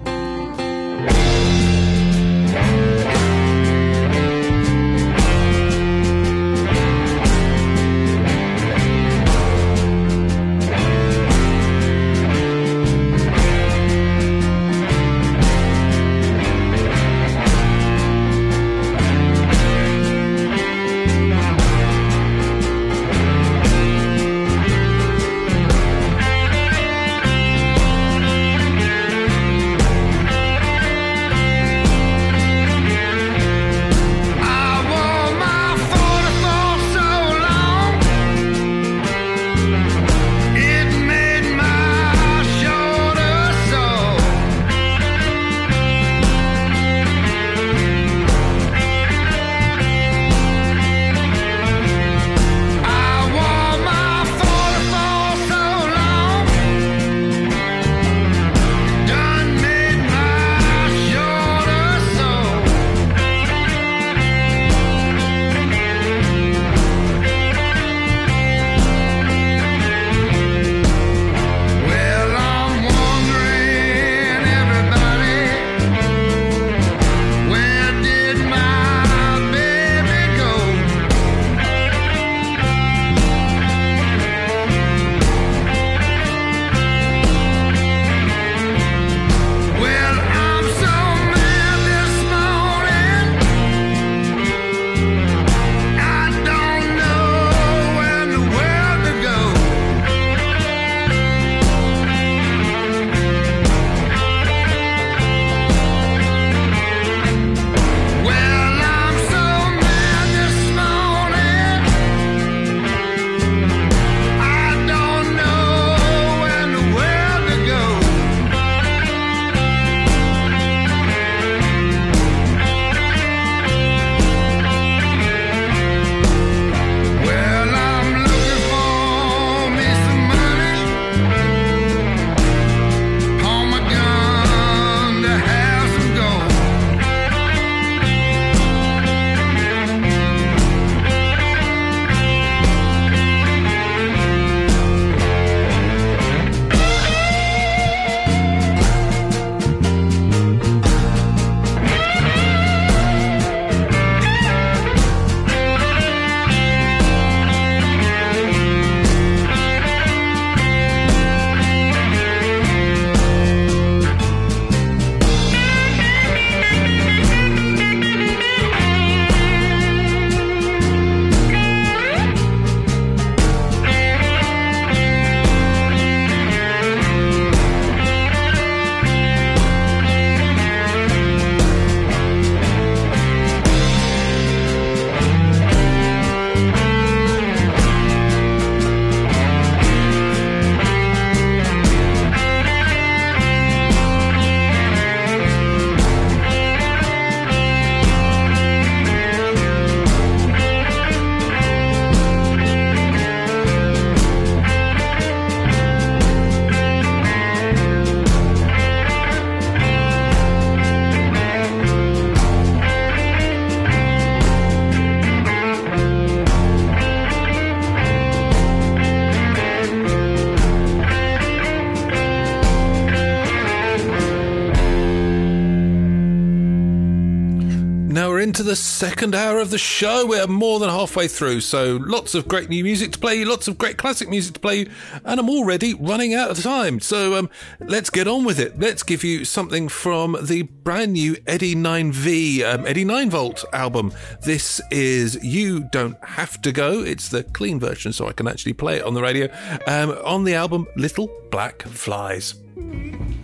Second 229.02 229.34
hour 229.34 229.60
of 229.60 229.72
the 229.72 229.80
show. 229.80 230.28
We're 230.28 230.46
more 230.46 230.78
than 230.78 230.88
halfway 230.88 231.28
through, 231.28 231.62
so 231.62 231.98
lots 232.04 232.36
of 232.36 232.48
great 232.48 232.70
new 232.70 232.84
music 232.84 233.14
to 233.14 233.18
play, 233.18 233.44
lots 233.44 233.68
of 233.68 233.76
great 233.80 233.98
classic 233.98 234.30
music 234.30 234.54
to 234.54 234.60
play, 234.60 234.86
and 235.26 235.40
I'm 235.40 235.50
already 235.50 235.96
running 235.96 236.36
out 236.36 236.52
of 236.52 236.62
time. 236.62 237.00
So 237.00 237.34
um, 237.34 237.50
let's 237.80 238.12
get 238.12 238.28
on 238.28 238.44
with 238.44 238.60
it. 238.60 238.80
Let's 238.80 239.02
give 239.02 239.24
you 239.24 239.44
something 239.44 239.90
from 239.90 240.38
the 240.44 240.62
brand 240.62 241.14
new 241.14 241.36
Eddie 241.48 241.74
9V, 241.74 242.64
um, 242.64 242.86
Eddie 242.86 243.06
9 243.06 243.32
Volt 243.32 243.66
album. 243.74 244.14
This 244.44 244.80
is 244.92 245.44
You 245.44 245.80
Don't 245.80 246.24
Have 246.24 246.62
to 246.62 246.72
Go. 246.72 247.02
It's 247.02 247.30
the 247.30 247.42
clean 247.42 247.80
version, 247.80 248.14
so 248.14 248.28
I 248.28 248.34
can 248.34 248.48
actually 248.48 248.74
play 248.74 248.98
it 248.98 249.04
on 249.04 249.16
the 249.16 249.24
radio. 249.24 249.48
Um, 249.88 250.12
on 250.24 250.44
the 250.44 250.54
album, 250.54 250.86
Little 250.96 251.28
Black 251.50 251.82
Flies. 251.82 252.54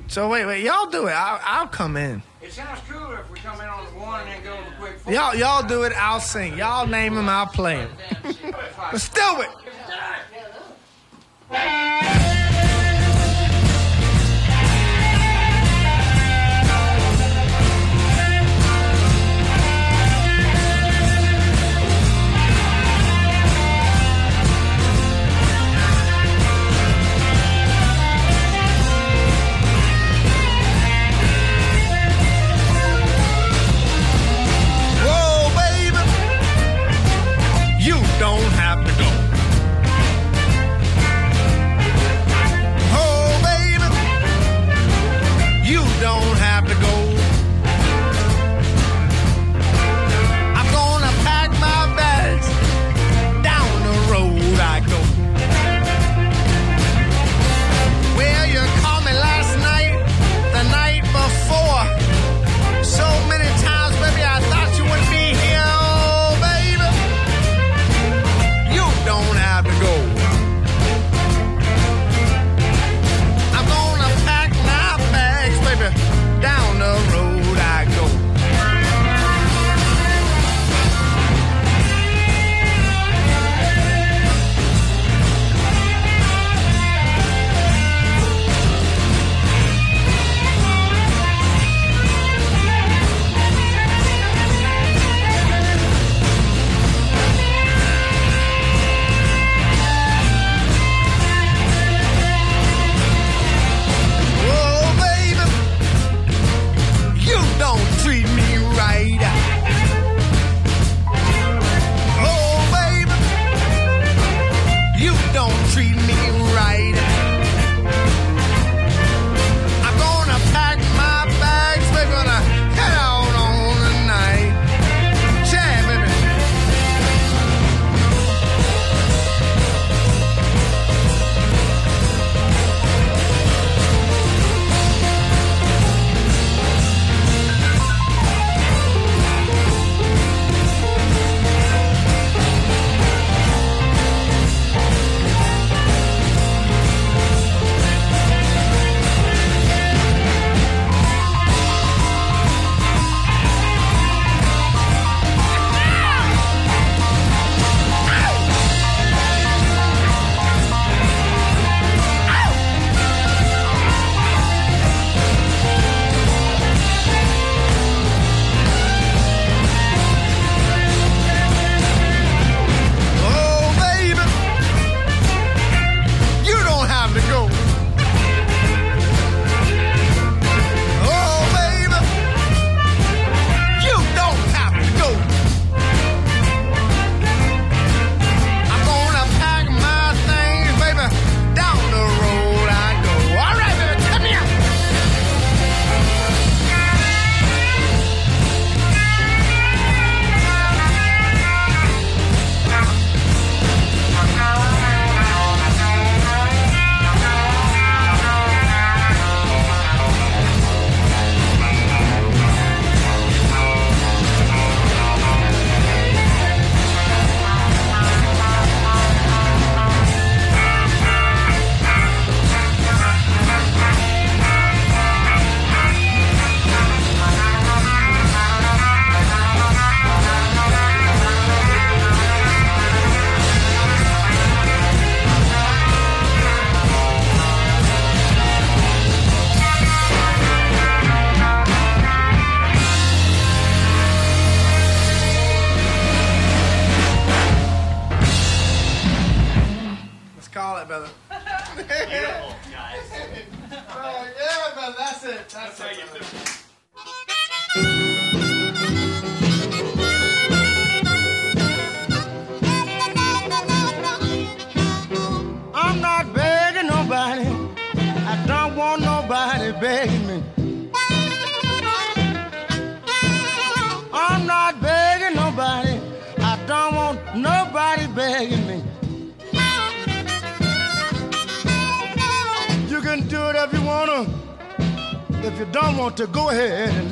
So 0.07 0.29
wait, 0.29 0.45
wait, 0.45 0.63
y'all 0.63 0.89
do 0.89 1.07
it. 1.07 1.11
I'll, 1.11 1.39
I'll 1.43 1.67
come 1.67 1.97
in. 1.97 2.23
It 2.41 2.53
sounds 2.53 2.79
cooler 2.87 3.19
if 3.19 3.29
we 3.29 3.39
come 3.39 3.59
in 3.59 3.67
on 3.67 3.85
the 3.85 3.91
one 3.99 4.21
and 4.21 4.29
then 4.29 4.43
go 4.43 4.55
to 4.57 4.69
the 4.69 4.75
quick 4.77 4.99
four. 4.99 5.13
Y'all, 5.13 5.35
y'all 5.35 5.67
do 5.67 5.83
it. 5.83 5.91
I'll 5.95 6.21
sing. 6.21 6.57
Y'all 6.57 6.87
name 6.87 7.15
them. 7.15 7.27
I'll 7.27 7.47
play 7.47 7.75
them. 7.75 7.91
Let's 8.91 9.09
do 9.09 9.43
it. 11.51 12.46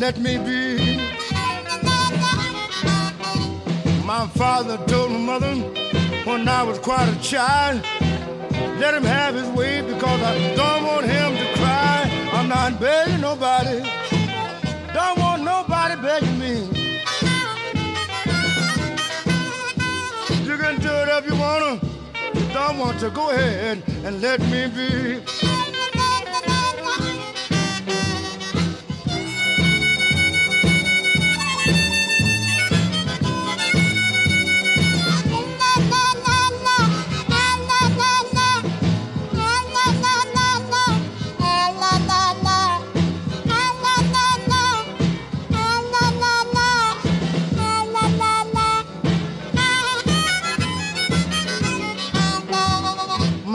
Let 0.06 0.20
me 0.20 0.38
be. 0.38 0.98
My 4.06 4.28
father 4.36 4.78
told 4.86 5.10
my 5.12 5.18
mother 5.32 5.56
when 6.30 6.48
I 6.48 6.62
was 6.62 6.78
quite 6.78 7.10
a 7.10 7.20
child, 7.24 7.82
let 8.82 8.94
him 8.94 9.04
have 9.04 9.34
his 9.34 9.50
way 9.58 9.82
because 9.82 10.22
I 10.22 10.36
don't 10.56 10.84
want 10.86 11.08
him 11.08 11.30
to 11.42 11.48
cry. 11.60 12.30
I'm 12.34 12.48
not 12.48 12.80
begging 12.80 13.20
nobody. 13.20 13.80
Don't 14.94 15.18
want 15.18 15.42
nobody 15.42 15.96
begging 16.00 16.38
me. 16.38 16.56
You 20.48 20.56
can 20.64 20.76
do 20.86 20.94
it 21.02 21.10
if 21.18 21.24
you 21.30 21.36
wanna. 21.46 21.80
Don't 22.54 22.78
want 22.78 23.00
to 23.00 23.10
go 23.10 23.32
ahead 23.32 23.82
and 24.06 24.22
let 24.22 24.40
me 24.52 24.62
be. 24.78 25.55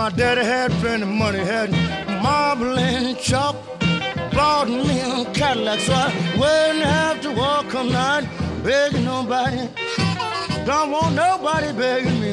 My 0.00 0.08
daddy 0.08 0.42
had 0.42 0.72
plenty 0.80 1.02
of 1.02 1.10
money, 1.10 1.40
had 1.40 1.70
marble 2.22 2.78
and 2.78 3.18
chalk, 3.18 3.54
bought 4.32 4.66
me 4.66 4.98
a 4.98 5.30
Cadillac, 5.34 5.78
so 5.80 5.92
I 5.92 6.06
wouldn't 6.40 6.86
have 6.86 7.20
to 7.20 7.32
walk 7.32 7.74
all 7.74 7.84
night 7.84 8.26
begging 8.64 9.04
nobody. 9.04 9.68
Don't 10.64 10.90
want 10.90 11.14
nobody 11.14 11.72
begging 11.74 12.18
me. 12.18 12.30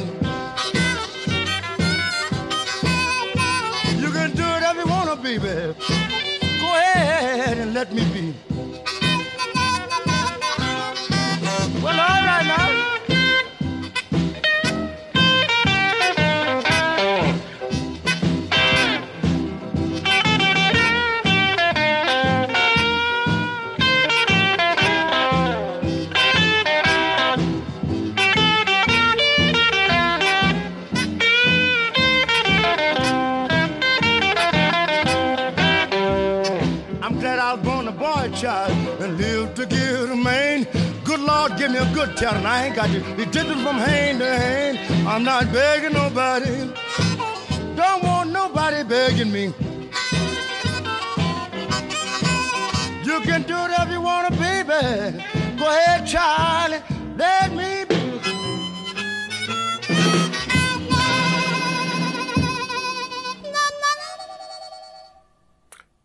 You 4.02 4.12
can 4.14 4.32
do 4.34 4.46
it 4.56 4.64
if 4.64 4.76
you 4.78 4.88
wanna 4.88 5.18
be, 5.18 5.38
babe. 5.38 5.76
Go 6.62 6.68
ahead 6.68 7.58
and 7.58 7.74
let 7.74 7.92
me 7.92 8.06
be. 8.14 8.57
Me 41.78 41.90
a 41.90 41.94
good 41.94 42.24
and 42.24 42.48
I 42.48 42.66
ain't 42.66 42.76
got 42.76 42.90
you. 42.90 43.02
to 43.02 43.16
be 43.16 43.26
dipping 43.26 43.62
from 43.64 43.78
hand 43.78 44.20
to 44.20 44.26
hand. 44.26 45.08
I'm 45.08 45.24
not 45.24 45.52
begging 45.52 45.94
nobody. 45.94 46.72
Don't 47.76 48.04
want 48.04 48.32
nobody 48.32 48.84
begging 48.84 49.32
me. 49.32 49.46
You 53.04 53.22
can 53.22 53.44
do 53.44 53.58
it 53.66 53.72
if 53.82 53.92
you 53.92 54.02
want 54.02 54.28
to, 54.28 54.34
be, 54.34 54.64
baby. 54.64 55.24
Go 55.58 55.66
ahead, 55.66 56.06
Charlie. 56.06 56.82
Let 57.18 57.54
me 57.54 57.67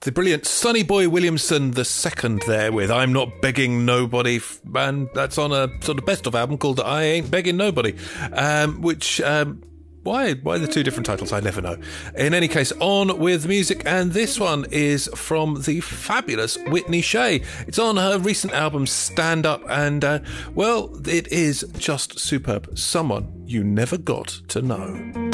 The 0.02 0.10
brilliant 0.10 0.46
Sonny 0.46 0.82
Boy 0.82 1.08
Williamson 1.08 1.70
the 1.70 1.84
second 1.84 2.42
there 2.48 2.72
with 2.72 2.90
I'm 2.90 3.12
Not 3.12 3.40
Begging 3.40 3.84
Nobody, 3.86 4.40
and 4.74 5.08
that's 5.14 5.38
on 5.38 5.52
a 5.52 5.68
sort 5.80 5.96
of 5.96 6.04
best 6.04 6.26
of 6.26 6.34
album 6.34 6.58
called 6.58 6.80
I 6.80 7.04
Ain't 7.04 7.30
Begging 7.30 7.56
Nobody, 7.56 7.94
um, 8.32 8.82
which. 8.82 9.20
Um, 9.20 9.62
why? 10.02 10.34
Why 10.34 10.58
the 10.58 10.66
two 10.66 10.82
different 10.82 11.06
titles? 11.06 11.32
I 11.32 11.38
never 11.38 11.62
know. 11.62 11.76
In 12.16 12.34
any 12.34 12.48
case, 12.48 12.72
on 12.80 13.20
with 13.20 13.46
music, 13.46 13.84
and 13.86 14.10
this 14.10 14.40
one 14.40 14.66
is 14.72 15.08
from 15.14 15.62
the 15.62 15.78
fabulous 15.78 16.58
Whitney 16.66 17.02
Shay. 17.02 17.44
It's 17.68 17.78
on 17.78 17.96
her 17.96 18.18
recent 18.18 18.52
album 18.54 18.88
Stand 18.88 19.46
Up, 19.46 19.62
and 19.68 20.04
uh, 20.04 20.18
well, 20.56 20.92
it 21.06 21.28
is 21.28 21.64
just 21.78 22.18
superb. 22.18 22.76
Someone 22.76 23.44
you 23.46 23.62
never 23.62 23.96
got 23.96 24.26
to 24.48 24.62
know. 24.62 25.30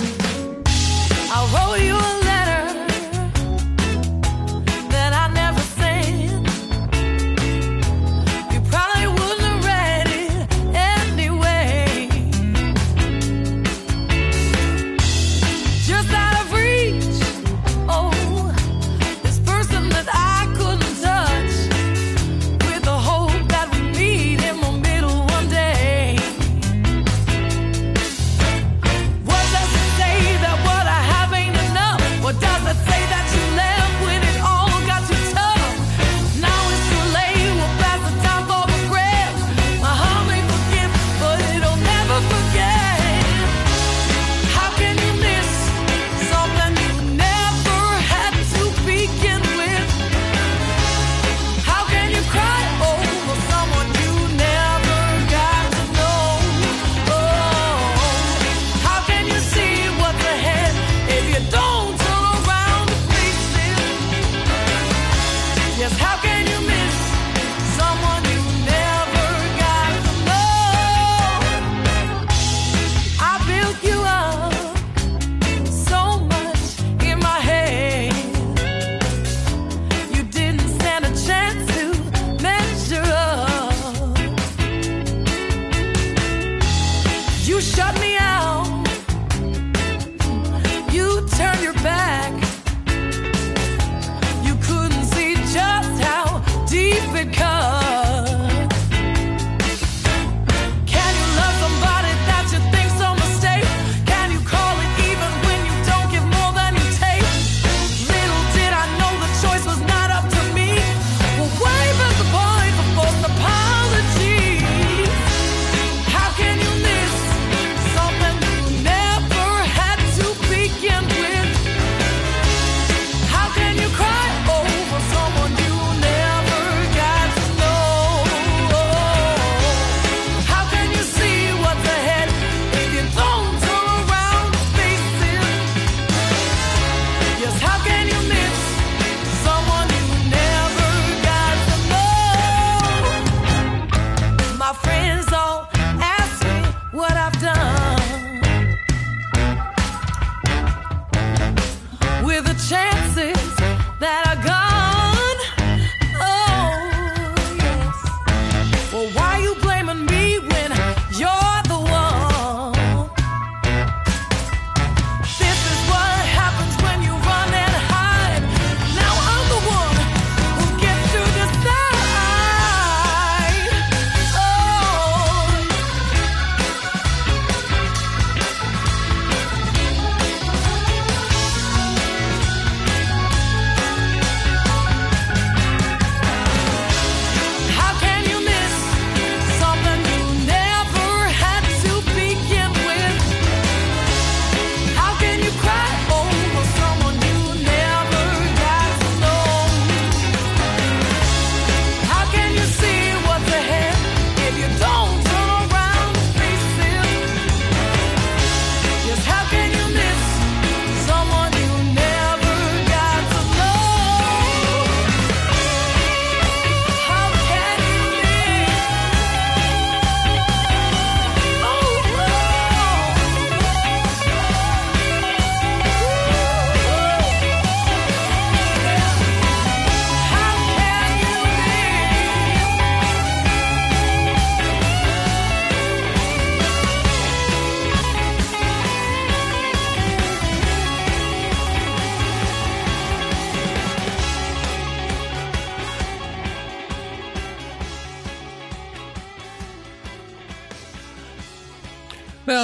Deep 97.24 97.57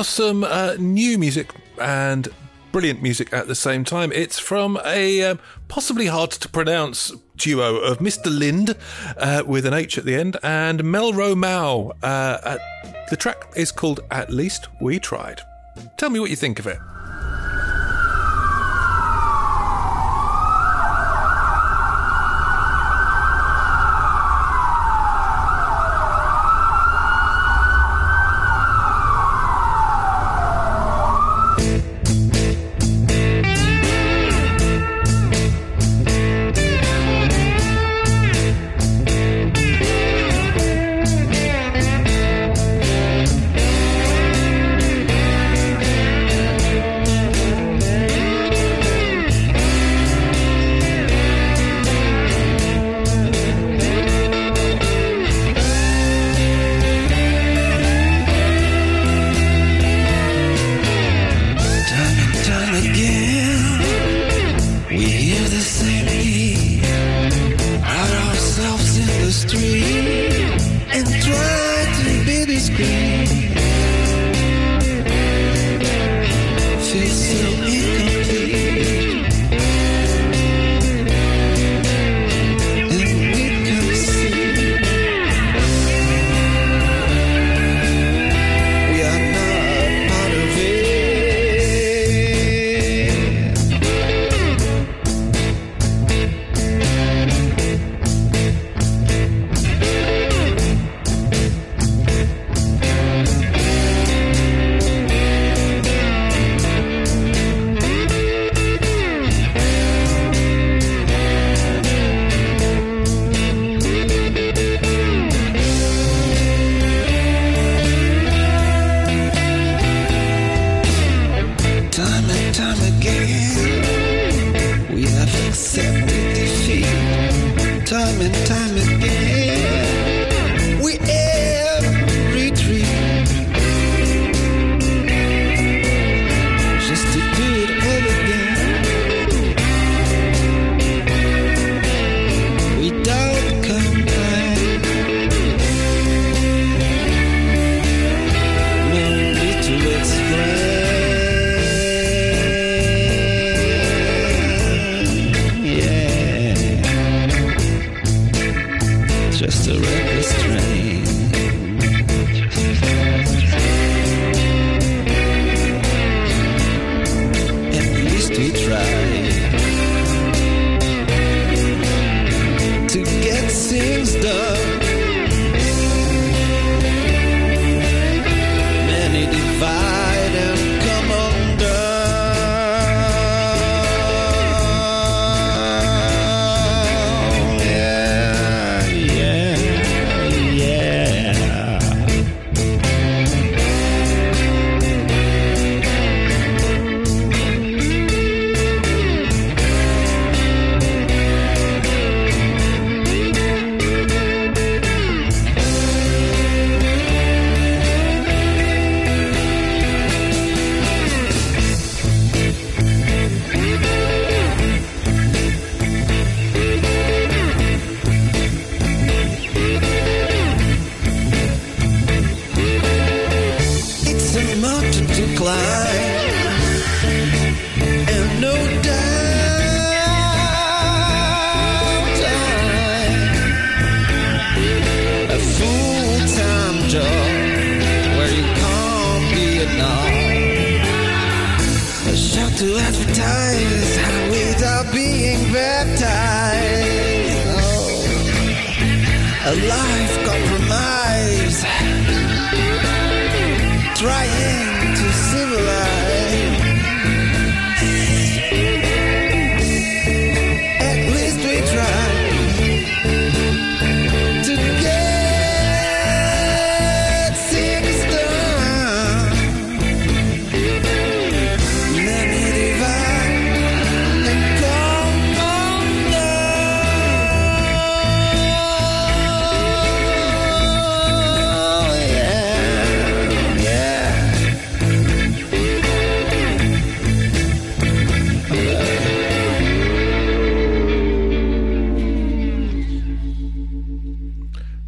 some 0.05 0.45
uh, 0.45 0.77
new 0.79 1.19
music 1.19 1.55
and 1.81 2.29
brilliant 2.73 3.03
music 3.03 3.33
at 3.33 3.47
the 3.47 3.55
same 3.55 3.85
time. 3.85 4.13
It's 4.13 4.39
from 4.39 4.79
a 4.85 5.23
um, 5.23 5.41
possibly 5.69 6.07
hard 6.07 6.31
to 6.33 6.49
pronounce 6.49 7.13
duo 7.37 7.77
of 7.77 7.99
Mr. 7.99 8.27
Lind 8.27 8.77
uh, 9.17 9.43
with 9.47 9.67
an 9.67 9.75
H 9.75 9.99
at 9.99 10.05
the 10.05 10.15
end 10.15 10.37
and 10.43 10.85
Mel 10.85 11.13
Mao. 11.35 11.93
Uh, 12.03 12.59
the 13.11 13.17
track 13.17 13.53
is 13.57 13.71
called 13.71 14.01
At 14.11 14.31
Least 14.31 14.69
We 14.81 14.99
Tried. 14.99 15.41
Tell 15.97 16.11
me 16.11 16.21
what 16.21 16.31
you 16.31 16.37
think 16.37 16.59
of 16.59 16.67
it. 16.67 16.79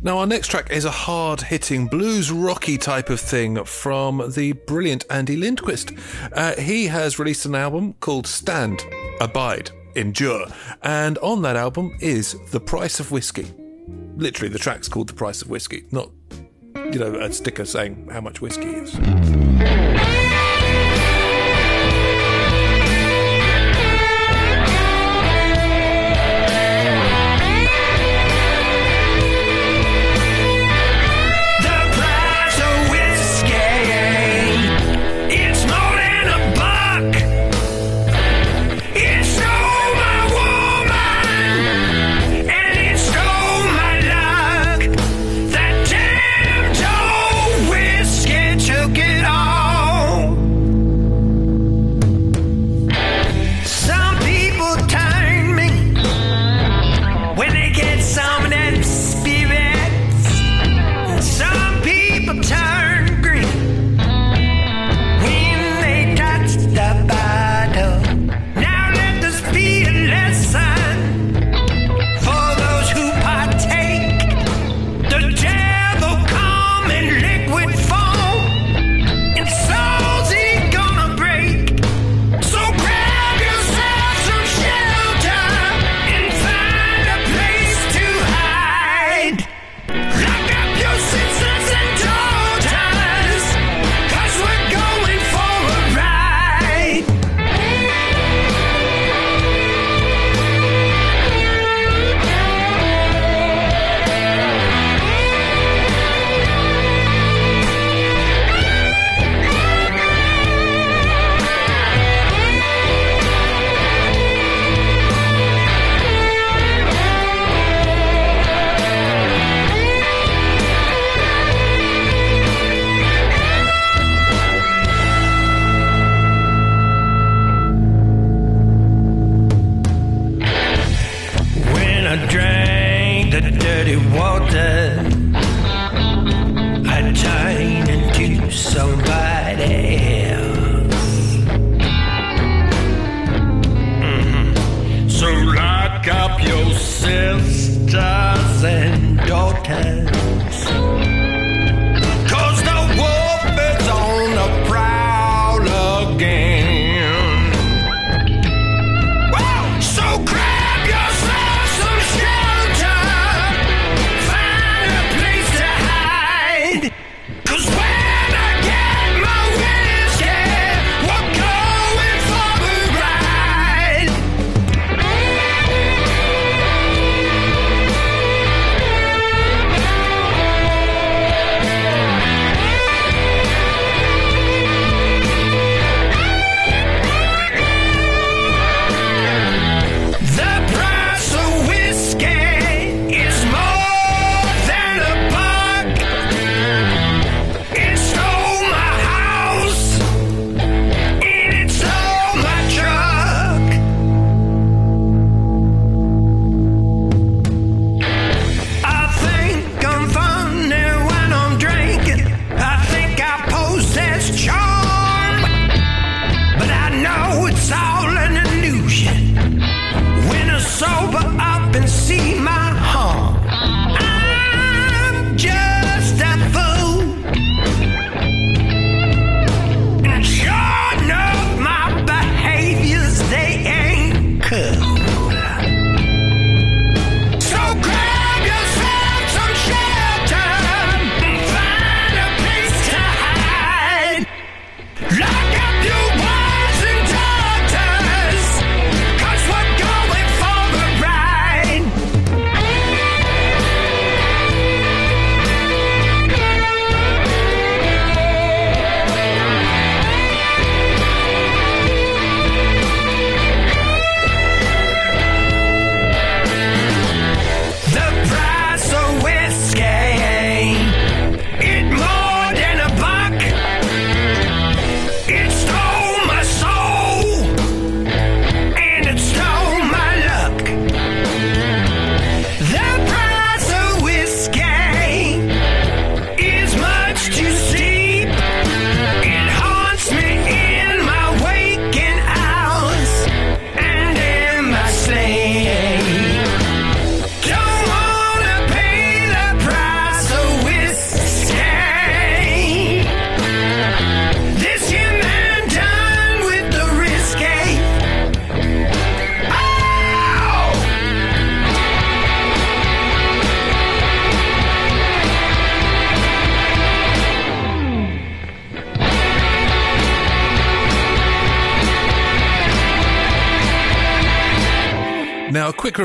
Now, 0.06 0.18
our 0.18 0.26
next 0.28 0.46
track 0.52 0.70
is 0.70 0.84
a 0.84 0.90
hard 0.92 1.40
hitting, 1.40 1.88
blues 1.88 2.30
rocky 2.30 2.78
type 2.78 3.10
of 3.10 3.18
thing 3.18 3.64
from 3.64 4.22
the 4.36 4.52
brilliant 4.52 5.04
Andy 5.10 5.36
Lindquist. 5.36 5.90
Uh, 6.32 6.54
he 6.54 6.86
has 6.86 7.18
released 7.18 7.44
an 7.44 7.56
album 7.56 7.94
called 7.94 8.28
Stand, 8.28 8.84
Abide, 9.20 9.72
Endure, 9.96 10.46
and 10.84 11.18
on 11.18 11.42
that 11.42 11.56
album 11.56 11.92
is 11.98 12.36
The 12.52 12.60
Price 12.60 13.00
of 13.00 13.10
Whiskey. 13.10 13.52
Literally, 14.14 14.48
the 14.48 14.60
track's 14.60 14.86
called 14.86 15.08
The 15.08 15.14
Price 15.14 15.42
of 15.42 15.50
Whiskey, 15.50 15.86
not, 15.90 16.12
you 16.76 17.00
know, 17.00 17.16
a 17.16 17.32
sticker 17.32 17.64
saying 17.64 18.06
how 18.12 18.20
much 18.20 18.40
whiskey 18.40 18.68
is. 18.68 18.94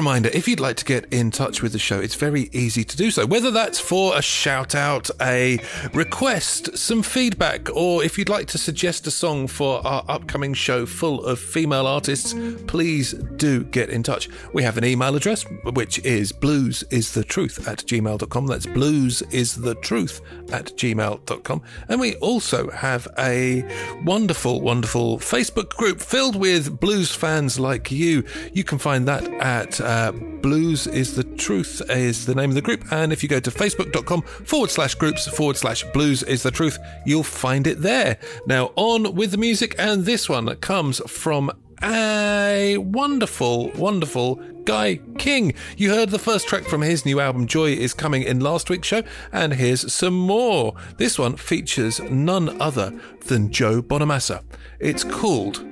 Reminder 0.01 0.31
if 0.33 0.47
you'd 0.47 0.59
like 0.59 0.77
to 0.77 0.85
get 0.85 1.05
in 1.13 1.29
touch 1.29 1.61
with 1.61 1.73
the 1.73 1.79
show, 1.79 1.99
it's 1.99 2.15
very 2.15 2.49
easy 2.53 2.83
to 2.83 2.97
do 2.97 3.11
so. 3.11 3.23
Whether 3.23 3.51
that's 3.51 3.79
for 3.79 4.17
a 4.17 4.21
shout 4.21 4.73
out, 4.73 5.11
a 5.21 5.59
request, 5.93 6.75
some 6.75 7.03
feedback, 7.03 7.69
or 7.75 8.03
if 8.03 8.17
you'd 8.17 8.27
like 8.27 8.47
to 8.47 8.57
suggest 8.57 9.05
a 9.05 9.11
song 9.11 9.45
for 9.45 9.85
our 9.85 10.03
upcoming 10.07 10.55
show 10.55 10.87
full 10.87 11.23
of 11.23 11.39
female 11.39 11.85
artists, 11.85 12.33
please 12.65 13.13
do 13.41 13.63
get 13.63 13.89
in 13.89 14.03
touch. 14.03 14.29
We 14.53 14.61
have 14.61 14.77
an 14.77 14.85
email 14.85 15.15
address, 15.15 15.45
which 15.73 15.97
is 16.05 16.31
bluesisthetruth 16.31 17.67
at 17.67 17.79
gmail.com. 17.79 18.45
That's 18.45 18.67
bluesisthetruth 18.67 20.53
at 20.53 20.65
gmail.com. 20.65 21.61
And 21.89 21.99
we 21.99 22.15
also 22.17 22.69
have 22.69 23.07
a 23.17 23.63
wonderful, 24.03 24.61
wonderful 24.61 25.17
Facebook 25.17 25.69
group 25.69 25.99
filled 25.99 26.35
with 26.35 26.79
blues 26.79 27.15
fans 27.15 27.59
like 27.59 27.89
you. 27.89 28.23
You 28.53 28.63
can 28.63 28.77
find 28.77 29.07
that 29.07 29.27
at 29.41 29.81
uh, 29.81 30.11
Blues 30.11 30.85
is 30.85 31.15
the 31.15 31.23
Truth 31.23 31.81
is 31.89 32.27
the 32.27 32.35
name 32.35 32.51
of 32.51 32.55
the 32.55 32.61
group. 32.61 32.83
And 32.91 33.11
if 33.11 33.23
you 33.23 33.29
go 33.29 33.39
to 33.39 33.49
facebook.com 33.49 34.21
forward 34.21 34.69
slash 34.69 34.93
groups 34.93 35.27
forward 35.27 35.57
slash 35.57 35.83
blues 35.93 36.21
is 36.21 36.43
the 36.43 36.51
truth, 36.51 36.77
you'll 37.07 37.23
find 37.23 37.65
it 37.65 37.81
there. 37.81 38.19
Now 38.45 38.71
on 38.75 39.15
with 39.15 39.31
the 39.31 39.37
music. 39.37 39.73
And 39.79 40.05
this 40.05 40.29
one 40.29 40.55
comes 40.57 40.99
from 41.09 41.51
a 41.83 42.77
wonderful, 42.77 43.69
wonderful 43.71 44.35
Guy 44.65 44.99
King. 45.17 45.53
You 45.77 45.89
heard 45.91 46.09
the 46.09 46.19
first 46.19 46.47
track 46.47 46.63
from 46.63 46.81
his 46.81 47.05
new 47.05 47.19
album 47.19 47.47
Joy 47.47 47.71
is 47.71 47.93
coming 47.93 48.23
in 48.23 48.39
last 48.39 48.69
week's 48.69 48.87
show, 48.87 49.03
and 49.31 49.53
here's 49.53 49.91
some 49.91 50.13
more. 50.13 50.73
This 50.97 51.17
one 51.17 51.37
features 51.37 51.99
none 51.99 52.61
other 52.61 52.99
than 53.27 53.51
Joe 53.51 53.81
Bonamassa. 53.81 54.43
It's 54.79 55.03
called 55.03 55.65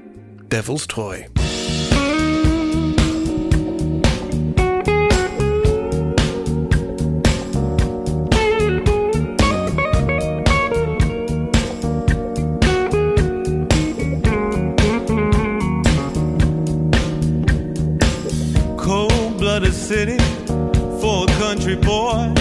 Devil's 0.50 0.88
Toy. 0.88 1.28
Blooded 19.60 19.76
city 19.76 20.18
for 21.02 21.26
a 21.26 21.28
country 21.38 21.76
boy 21.76 22.34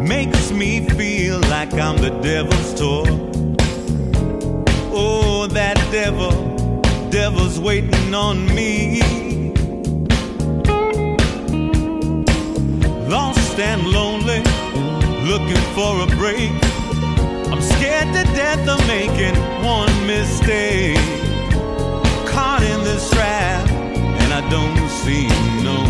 makes 0.00 0.50
me 0.50 0.88
feel 0.88 1.40
like 1.40 1.74
I'm 1.74 1.98
the 1.98 2.08
devil's 2.22 2.72
toy. 2.72 3.04
Oh, 4.90 5.46
that 5.48 5.76
devil, 5.92 6.30
devil's 7.10 7.60
waiting 7.60 8.14
on 8.14 8.46
me. 8.54 9.02
Lost 13.10 13.58
and 13.58 13.86
lonely, 13.86 14.42
looking 15.28 15.64
for 15.76 16.00
a 16.00 16.06
break. 16.16 16.50
I'm 17.52 17.60
scared 17.60 18.08
to 18.14 18.24
death 18.32 18.66
of 18.66 18.80
making 18.86 19.36
one 19.62 20.06
mistake. 20.06 20.96
Caught 22.26 22.62
in 22.62 22.84
this 22.84 23.10
trap, 23.10 23.68
and 23.68 24.32
I 24.32 24.40
don't 24.48 24.88
see 24.88 25.28
no 25.62 25.87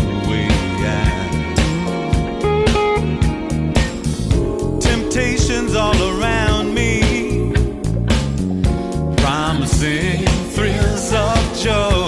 all 5.79 6.01
around 6.19 6.73
me, 6.73 7.53
promising 9.17 10.25
thrills 10.53 11.13
of 11.13 11.39
joy, 11.63 11.98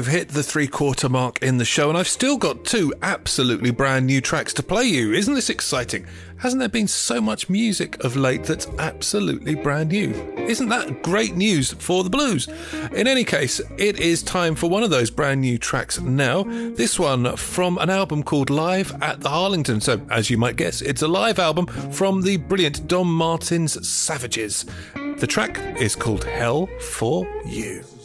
we've 0.00 0.06
hit 0.06 0.28
the 0.28 0.42
three 0.42 0.66
quarter 0.66 1.10
mark 1.10 1.42
in 1.42 1.58
the 1.58 1.64
show, 1.64 1.90
and 1.90 1.98
I've 1.98 2.08
still 2.08 2.38
got 2.38 2.64
two 2.64 2.94
absolutely 3.02 3.70
brand 3.70 4.06
new 4.06 4.22
tracks 4.22 4.54
to 4.54 4.62
play 4.62 4.84
you. 4.84 5.12
Isn't 5.12 5.34
this 5.34 5.50
exciting? 5.50 6.06
Hasn't 6.38 6.58
there 6.58 6.70
been 6.70 6.88
so 6.88 7.20
much 7.20 7.50
music 7.50 8.02
of 8.02 8.16
late 8.16 8.44
that's 8.44 8.66
absolutely 8.78 9.56
brand 9.56 9.90
new? 9.90 10.14
Isn't 10.38 10.70
that 10.70 11.02
great 11.02 11.36
news 11.36 11.74
for 11.74 12.02
the 12.02 12.08
blues? 12.08 12.48
In 12.94 13.06
any 13.06 13.24
case, 13.24 13.60
it 13.76 14.00
is 14.00 14.22
time 14.22 14.54
for 14.54 14.70
one 14.70 14.82
of 14.82 14.88
those 14.88 15.10
brand 15.10 15.42
new 15.42 15.58
tracks 15.58 16.00
now. 16.00 16.44
This 16.44 16.98
one 16.98 17.36
from 17.36 17.76
an 17.76 17.90
album 17.90 18.22
called 18.22 18.48
Live 18.48 18.94
at 19.02 19.20
the 19.20 19.28
Harlington. 19.28 19.82
So, 19.82 20.00
as 20.10 20.30
you 20.30 20.38
might 20.38 20.56
guess, 20.56 20.80
it's 20.80 21.02
a 21.02 21.08
live 21.08 21.38
album 21.38 21.66
from 21.92 22.22
the 22.22 22.38
brilliant 22.38 22.88
Don 22.88 23.06
Martin's 23.06 23.86
Savages. 23.86 24.64
The 24.94 25.26
track 25.26 25.58
is 25.78 25.94
called 25.94 26.24
Hell 26.24 26.70
for 26.80 27.26
You. 27.44 27.84
This 27.84 27.84
is 27.84 27.84
Hell 27.84 27.84
for 27.84 27.90
You 27.90 27.99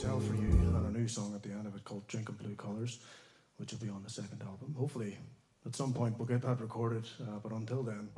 called 1.85 2.07
Drinking 2.07 2.35
Blue 2.35 2.55
Colors, 2.55 2.99
which 3.57 3.71
will 3.71 3.79
be 3.79 3.89
on 3.89 4.03
the 4.03 4.09
second 4.09 4.41
album. 4.41 4.75
Hopefully, 4.77 5.17
at 5.65 5.75
some 5.75 5.93
point, 5.93 6.17
we'll 6.19 6.27
get 6.27 6.41
that 6.41 6.59
recorded, 6.59 7.05
uh, 7.21 7.39
but 7.41 7.51
until 7.51 7.83
then. 7.83 8.09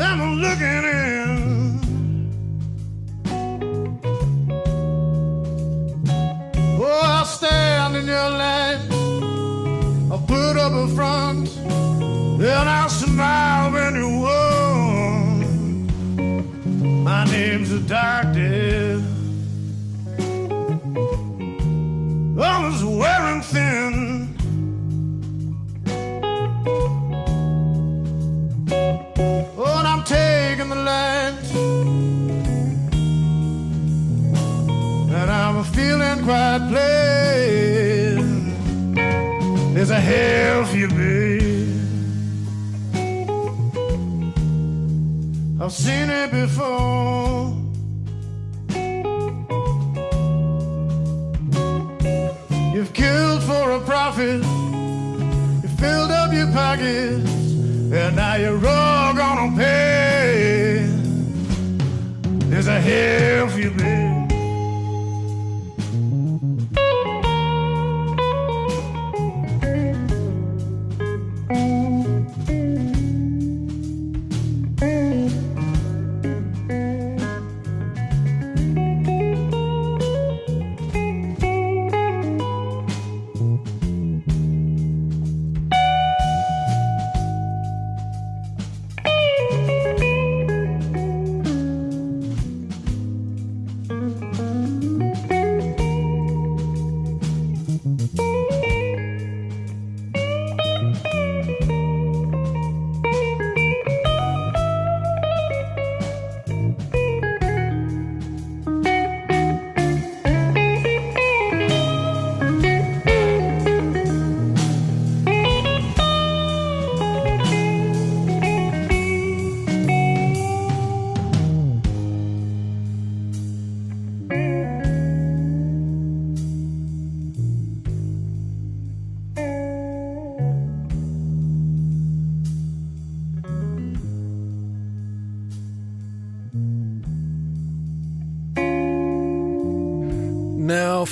I'm 0.00 0.40
looking 0.40 0.84
in. 0.84 1.80
Oh, 6.80 7.00
I'll 7.02 7.24
stand 7.24 7.96
in 7.96 8.06
your 8.06 8.30
line. 8.30 8.80
I'll 10.10 10.24
put 10.26 10.56
up 10.56 10.72
a 10.72 10.88
front. 10.94 11.48
Then 12.38 12.68
I'll 12.68 12.88
smile 12.88 13.72
when 13.72 13.94
you 13.94 14.08
want. 14.26 15.48
My 17.04 17.24
name's 17.24 17.70
a 17.72 17.80
doctor. 17.80 19.02
I 22.40 22.64
was 22.64 22.84
wearing 22.84 23.42
thin. 23.42 24.07
There's 39.78 39.90
a 39.90 40.00
hell 40.00 40.64
for 40.66 40.76
you, 40.76 40.88
babe. 40.88 41.40
I've 45.58 45.72
seen 45.72 46.10
it 46.10 46.30
before. 46.30 47.56
You've 52.74 52.92
killed 52.92 53.42
for 53.44 53.70
a 53.70 53.80
profit. 53.80 54.42
You 55.62 55.68
filled 55.78 56.10
up 56.10 56.32
your 56.32 56.52
pockets, 56.52 57.30
and 57.92 58.16
now 58.16 58.34
you're 58.34 58.66
all 58.66 59.14
gonna 59.14 59.56
pay. 59.56 60.86
There's 62.50 62.66
a 62.66 62.80
hell 62.80 63.48
for 63.48 63.58
you, 63.60 63.70
babe. 63.70 64.17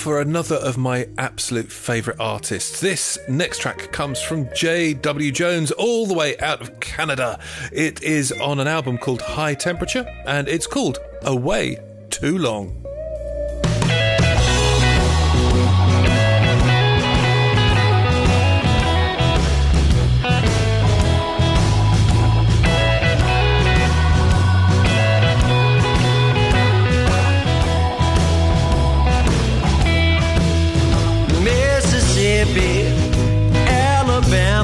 For 0.07 0.21
another 0.21 0.55
of 0.55 0.79
my 0.79 1.09
absolute 1.19 1.67
favourite 1.67 2.21
artists. 2.21 2.81
This 2.81 3.19
next 3.29 3.59
track 3.59 3.91
comes 3.91 4.23
from 4.23 4.49
J.W. 4.55 5.33
Jones, 5.33 5.73
all 5.73 6.07
the 6.07 6.15
way 6.15 6.39
out 6.39 6.63
of 6.63 6.79
Canada. 6.79 7.41
It 7.73 8.05
is 8.05 8.31
on 8.31 8.61
an 8.61 8.69
album 8.69 8.99
called 8.99 9.21
High 9.21 9.55
Temperature, 9.55 10.07
and 10.25 10.47
it's 10.47 10.69
called 10.69 11.01
Away 11.25 11.81
Too 12.11 12.39
Long. 12.39 12.86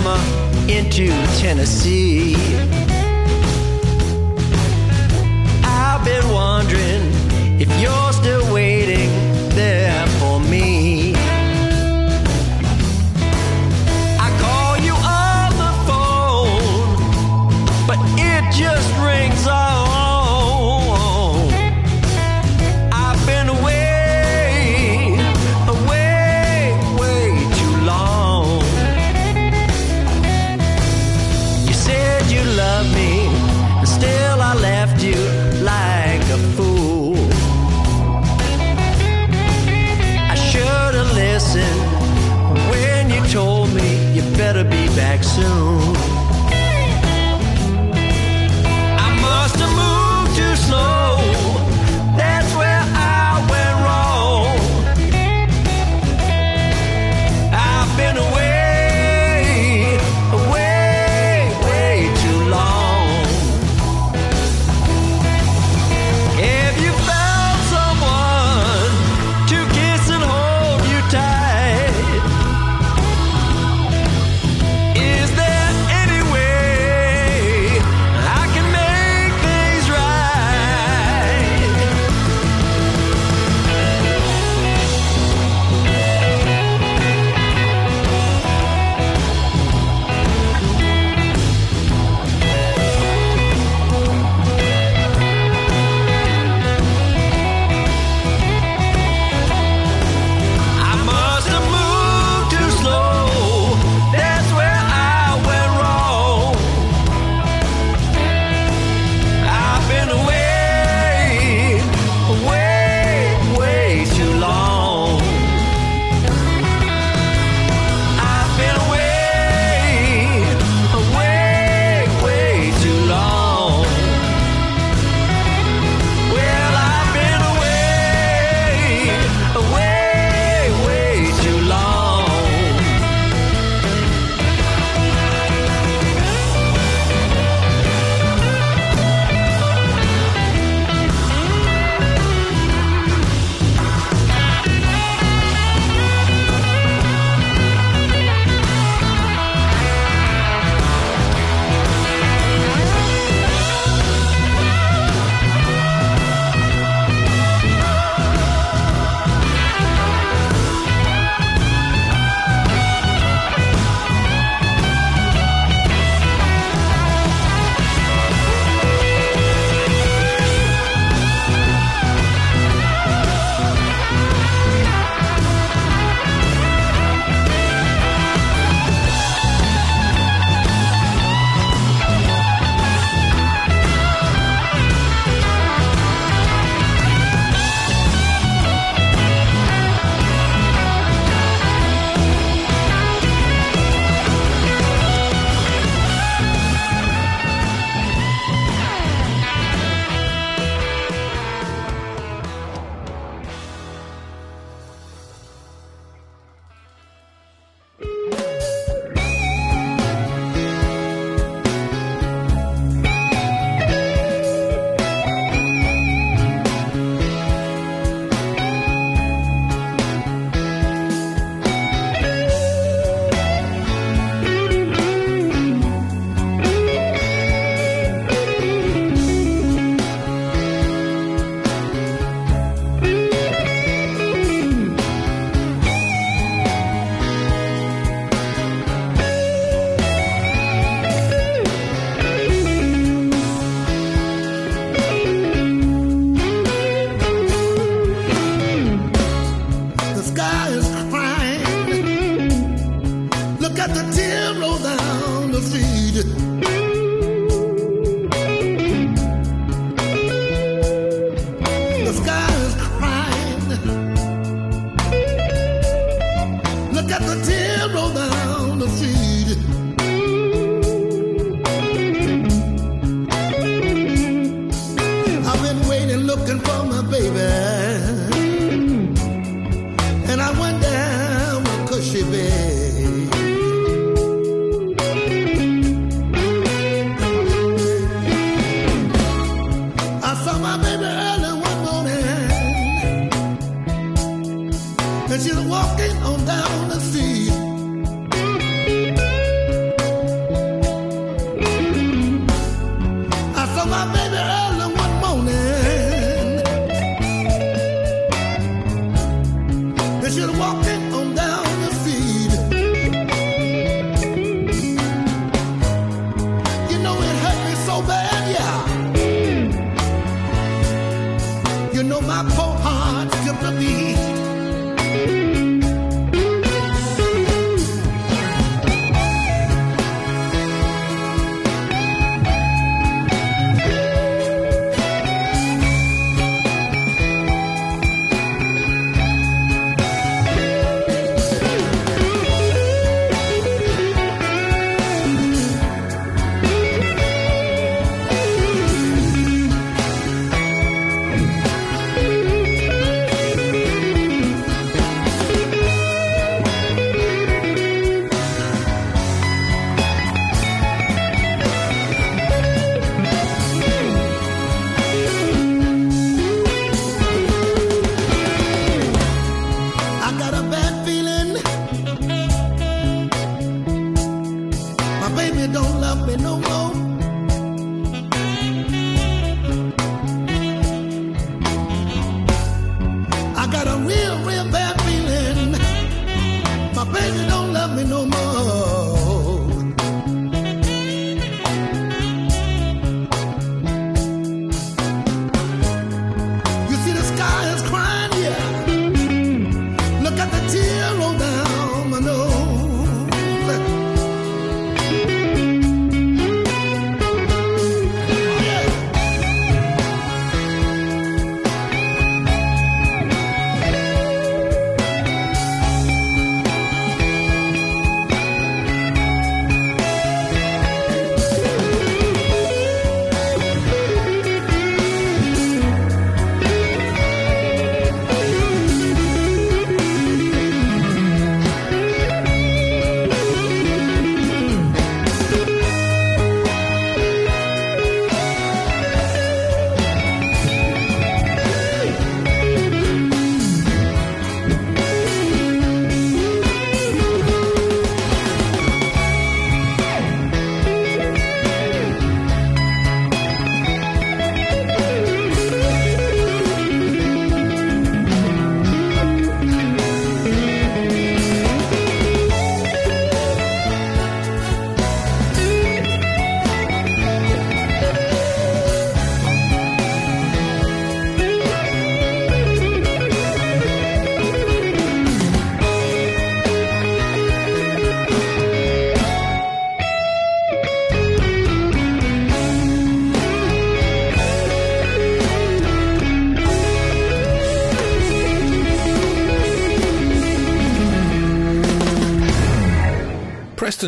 Alabama, 0.05 0.69
into 0.69 1.09
Tennessee. 1.39 2.35
I've 5.65 6.05
been 6.05 6.29
wondering 6.29 7.13
if 7.61 7.69
you're 7.81 8.12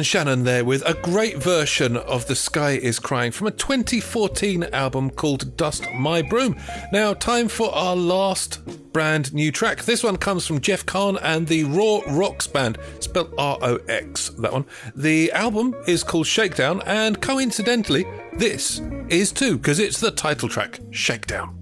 Shannon 0.04 0.44
there 0.44 0.64
with 0.64 0.82
a 0.86 0.94
great 0.94 1.38
version 1.38 1.96
of 1.96 2.26
The 2.26 2.34
Sky 2.34 2.72
is 2.72 2.98
Crying 2.98 3.32
from 3.32 3.46
a 3.46 3.50
2014 3.50 4.64
album 4.64 5.10
called 5.10 5.56
Dust 5.56 5.86
My 5.94 6.20
Broom. 6.20 6.56
Now, 6.92 7.14
time 7.14 7.48
for 7.48 7.74
our 7.74 7.96
last 7.96 8.92
brand 8.92 9.32
new 9.32 9.50
track. 9.50 9.84
This 9.84 10.04
one 10.04 10.16
comes 10.16 10.46
from 10.46 10.60
Jeff 10.60 10.84
Kahn 10.84 11.16
and 11.18 11.46
the 11.46 11.64
Raw 11.64 12.00
Rox 12.06 12.52
Band, 12.52 12.78
spelled 13.00 13.34
R 13.38 13.58
O 13.62 13.76
X, 13.88 14.28
that 14.38 14.52
one. 14.52 14.66
The 14.94 15.32
album 15.32 15.74
is 15.86 16.04
called 16.04 16.26
Shakedown, 16.26 16.82
and 16.86 17.20
coincidentally, 17.20 18.04
this 18.36 18.80
is 19.08 19.32
too, 19.32 19.56
because 19.56 19.78
it's 19.78 20.00
the 20.00 20.10
title 20.10 20.48
track, 20.48 20.80
Shakedown. 20.90 21.58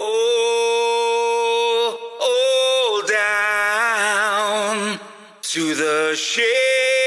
Oh, 0.00 0.73
to 5.54 5.72
the 5.72 6.16
shake 6.16 7.03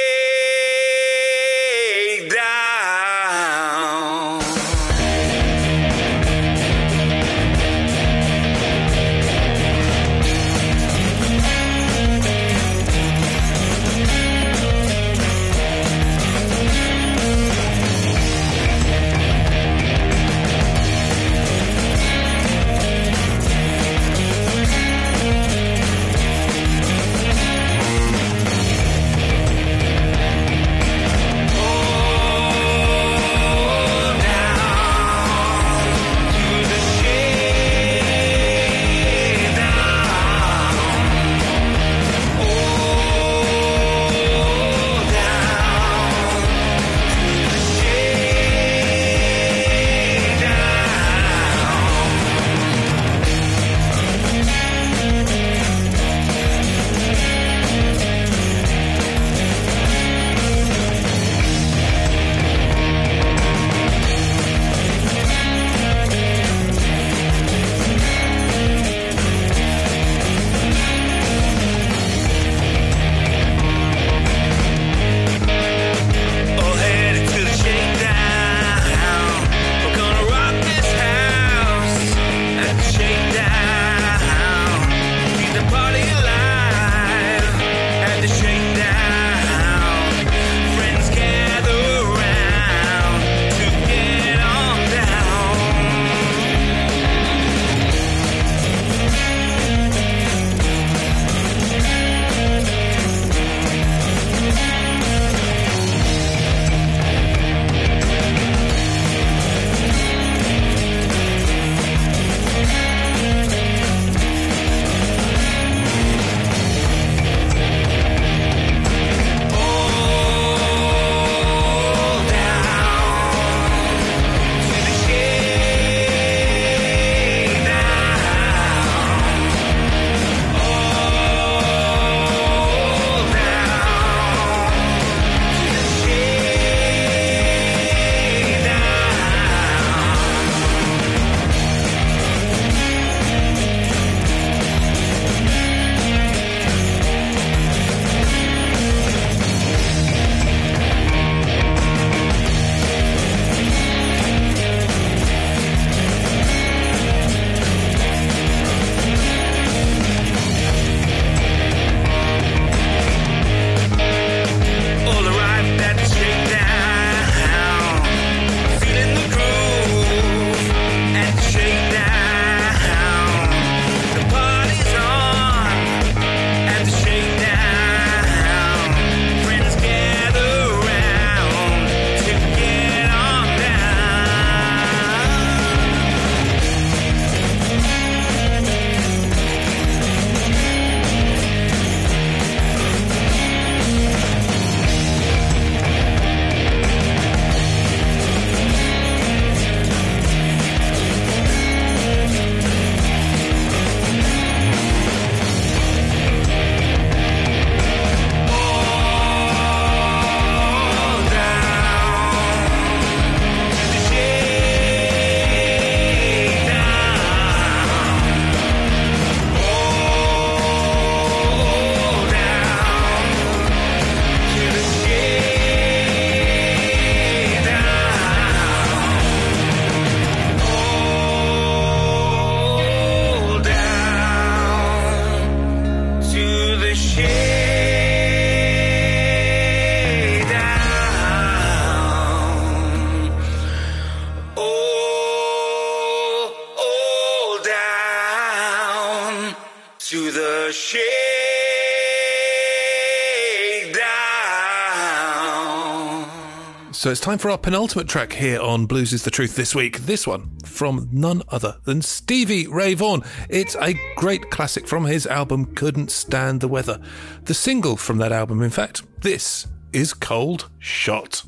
So 257.08 257.12
it's 257.12 257.22
time 257.22 257.38
for 257.38 257.50
our 257.50 257.58
penultimate 257.58 258.10
track 258.10 258.34
here 258.34 258.60
on 258.60 258.86
Blues 258.86 259.14
is 259.14 259.24
the 259.24 259.32
Truth 259.32 259.56
this 259.56 259.74
week. 259.74 260.00
This 260.00 260.28
one 260.28 260.58
from 260.66 261.08
none 261.10 261.42
other 261.48 261.78
than 261.86 262.02
Stevie 262.02 262.68
Ray 262.68 262.96
Vaughan. 262.96 263.24
It's 263.48 263.78
a 263.78 263.98
great 264.18 264.52
classic 264.52 264.86
from 264.86 265.06
his 265.06 265.26
album 265.26 265.74
Couldn't 265.74 266.12
Stand 266.12 266.60
the 266.60 266.68
Weather. 266.68 267.00
The 267.46 267.54
single 267.54 267.96
from 267.96 268.18
that 268.18 268.34
album, 268.34 268.62
in 268.62 268.72
fact, 268.72 269.04
this 269.22 269.68
is 269.94 270.14
Cold 270.14 270.70
Shot. 270.80 271.44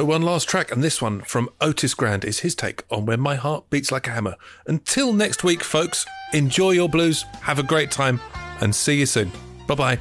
So, 0.00 0.06
one 0.06 0.22
last 0.22 0.48
track, 0.48 0.72
and 0.72 0.82
this 0.82 1.02
one 1.02 1.20
from 1.20 1.50
Otis 1.60 1.92
Grand 1.92 2.24
is 2.24 2.38
his 2.38 2.54
take 2.54 2.84
on 2.90 3.04
When 3.04 3.20
My 3.20 3.34
Heart 3.34 3.68
Beats 3.68 3.92
Like 3.92 4.06
a 4.06 4.12
Hammer. 4.12 4.36
Until 4.66 5.12
next 5.12 5.44
week, 5.44 5.62
folks, 5.62 6.06
enjoy 6.32 6.70
your 6.70 6.88
blues, 6.88 7.26
have 7.42 7.58
a 7.58 7.62
great 7.62 7.90
time, 7.90 8.18
and 8.62 8.74
see 8.74 8.98
you 9.00 9.04
soon. 9.04 9.30
Bye 9.66 9.74
bye. 9.74 9.98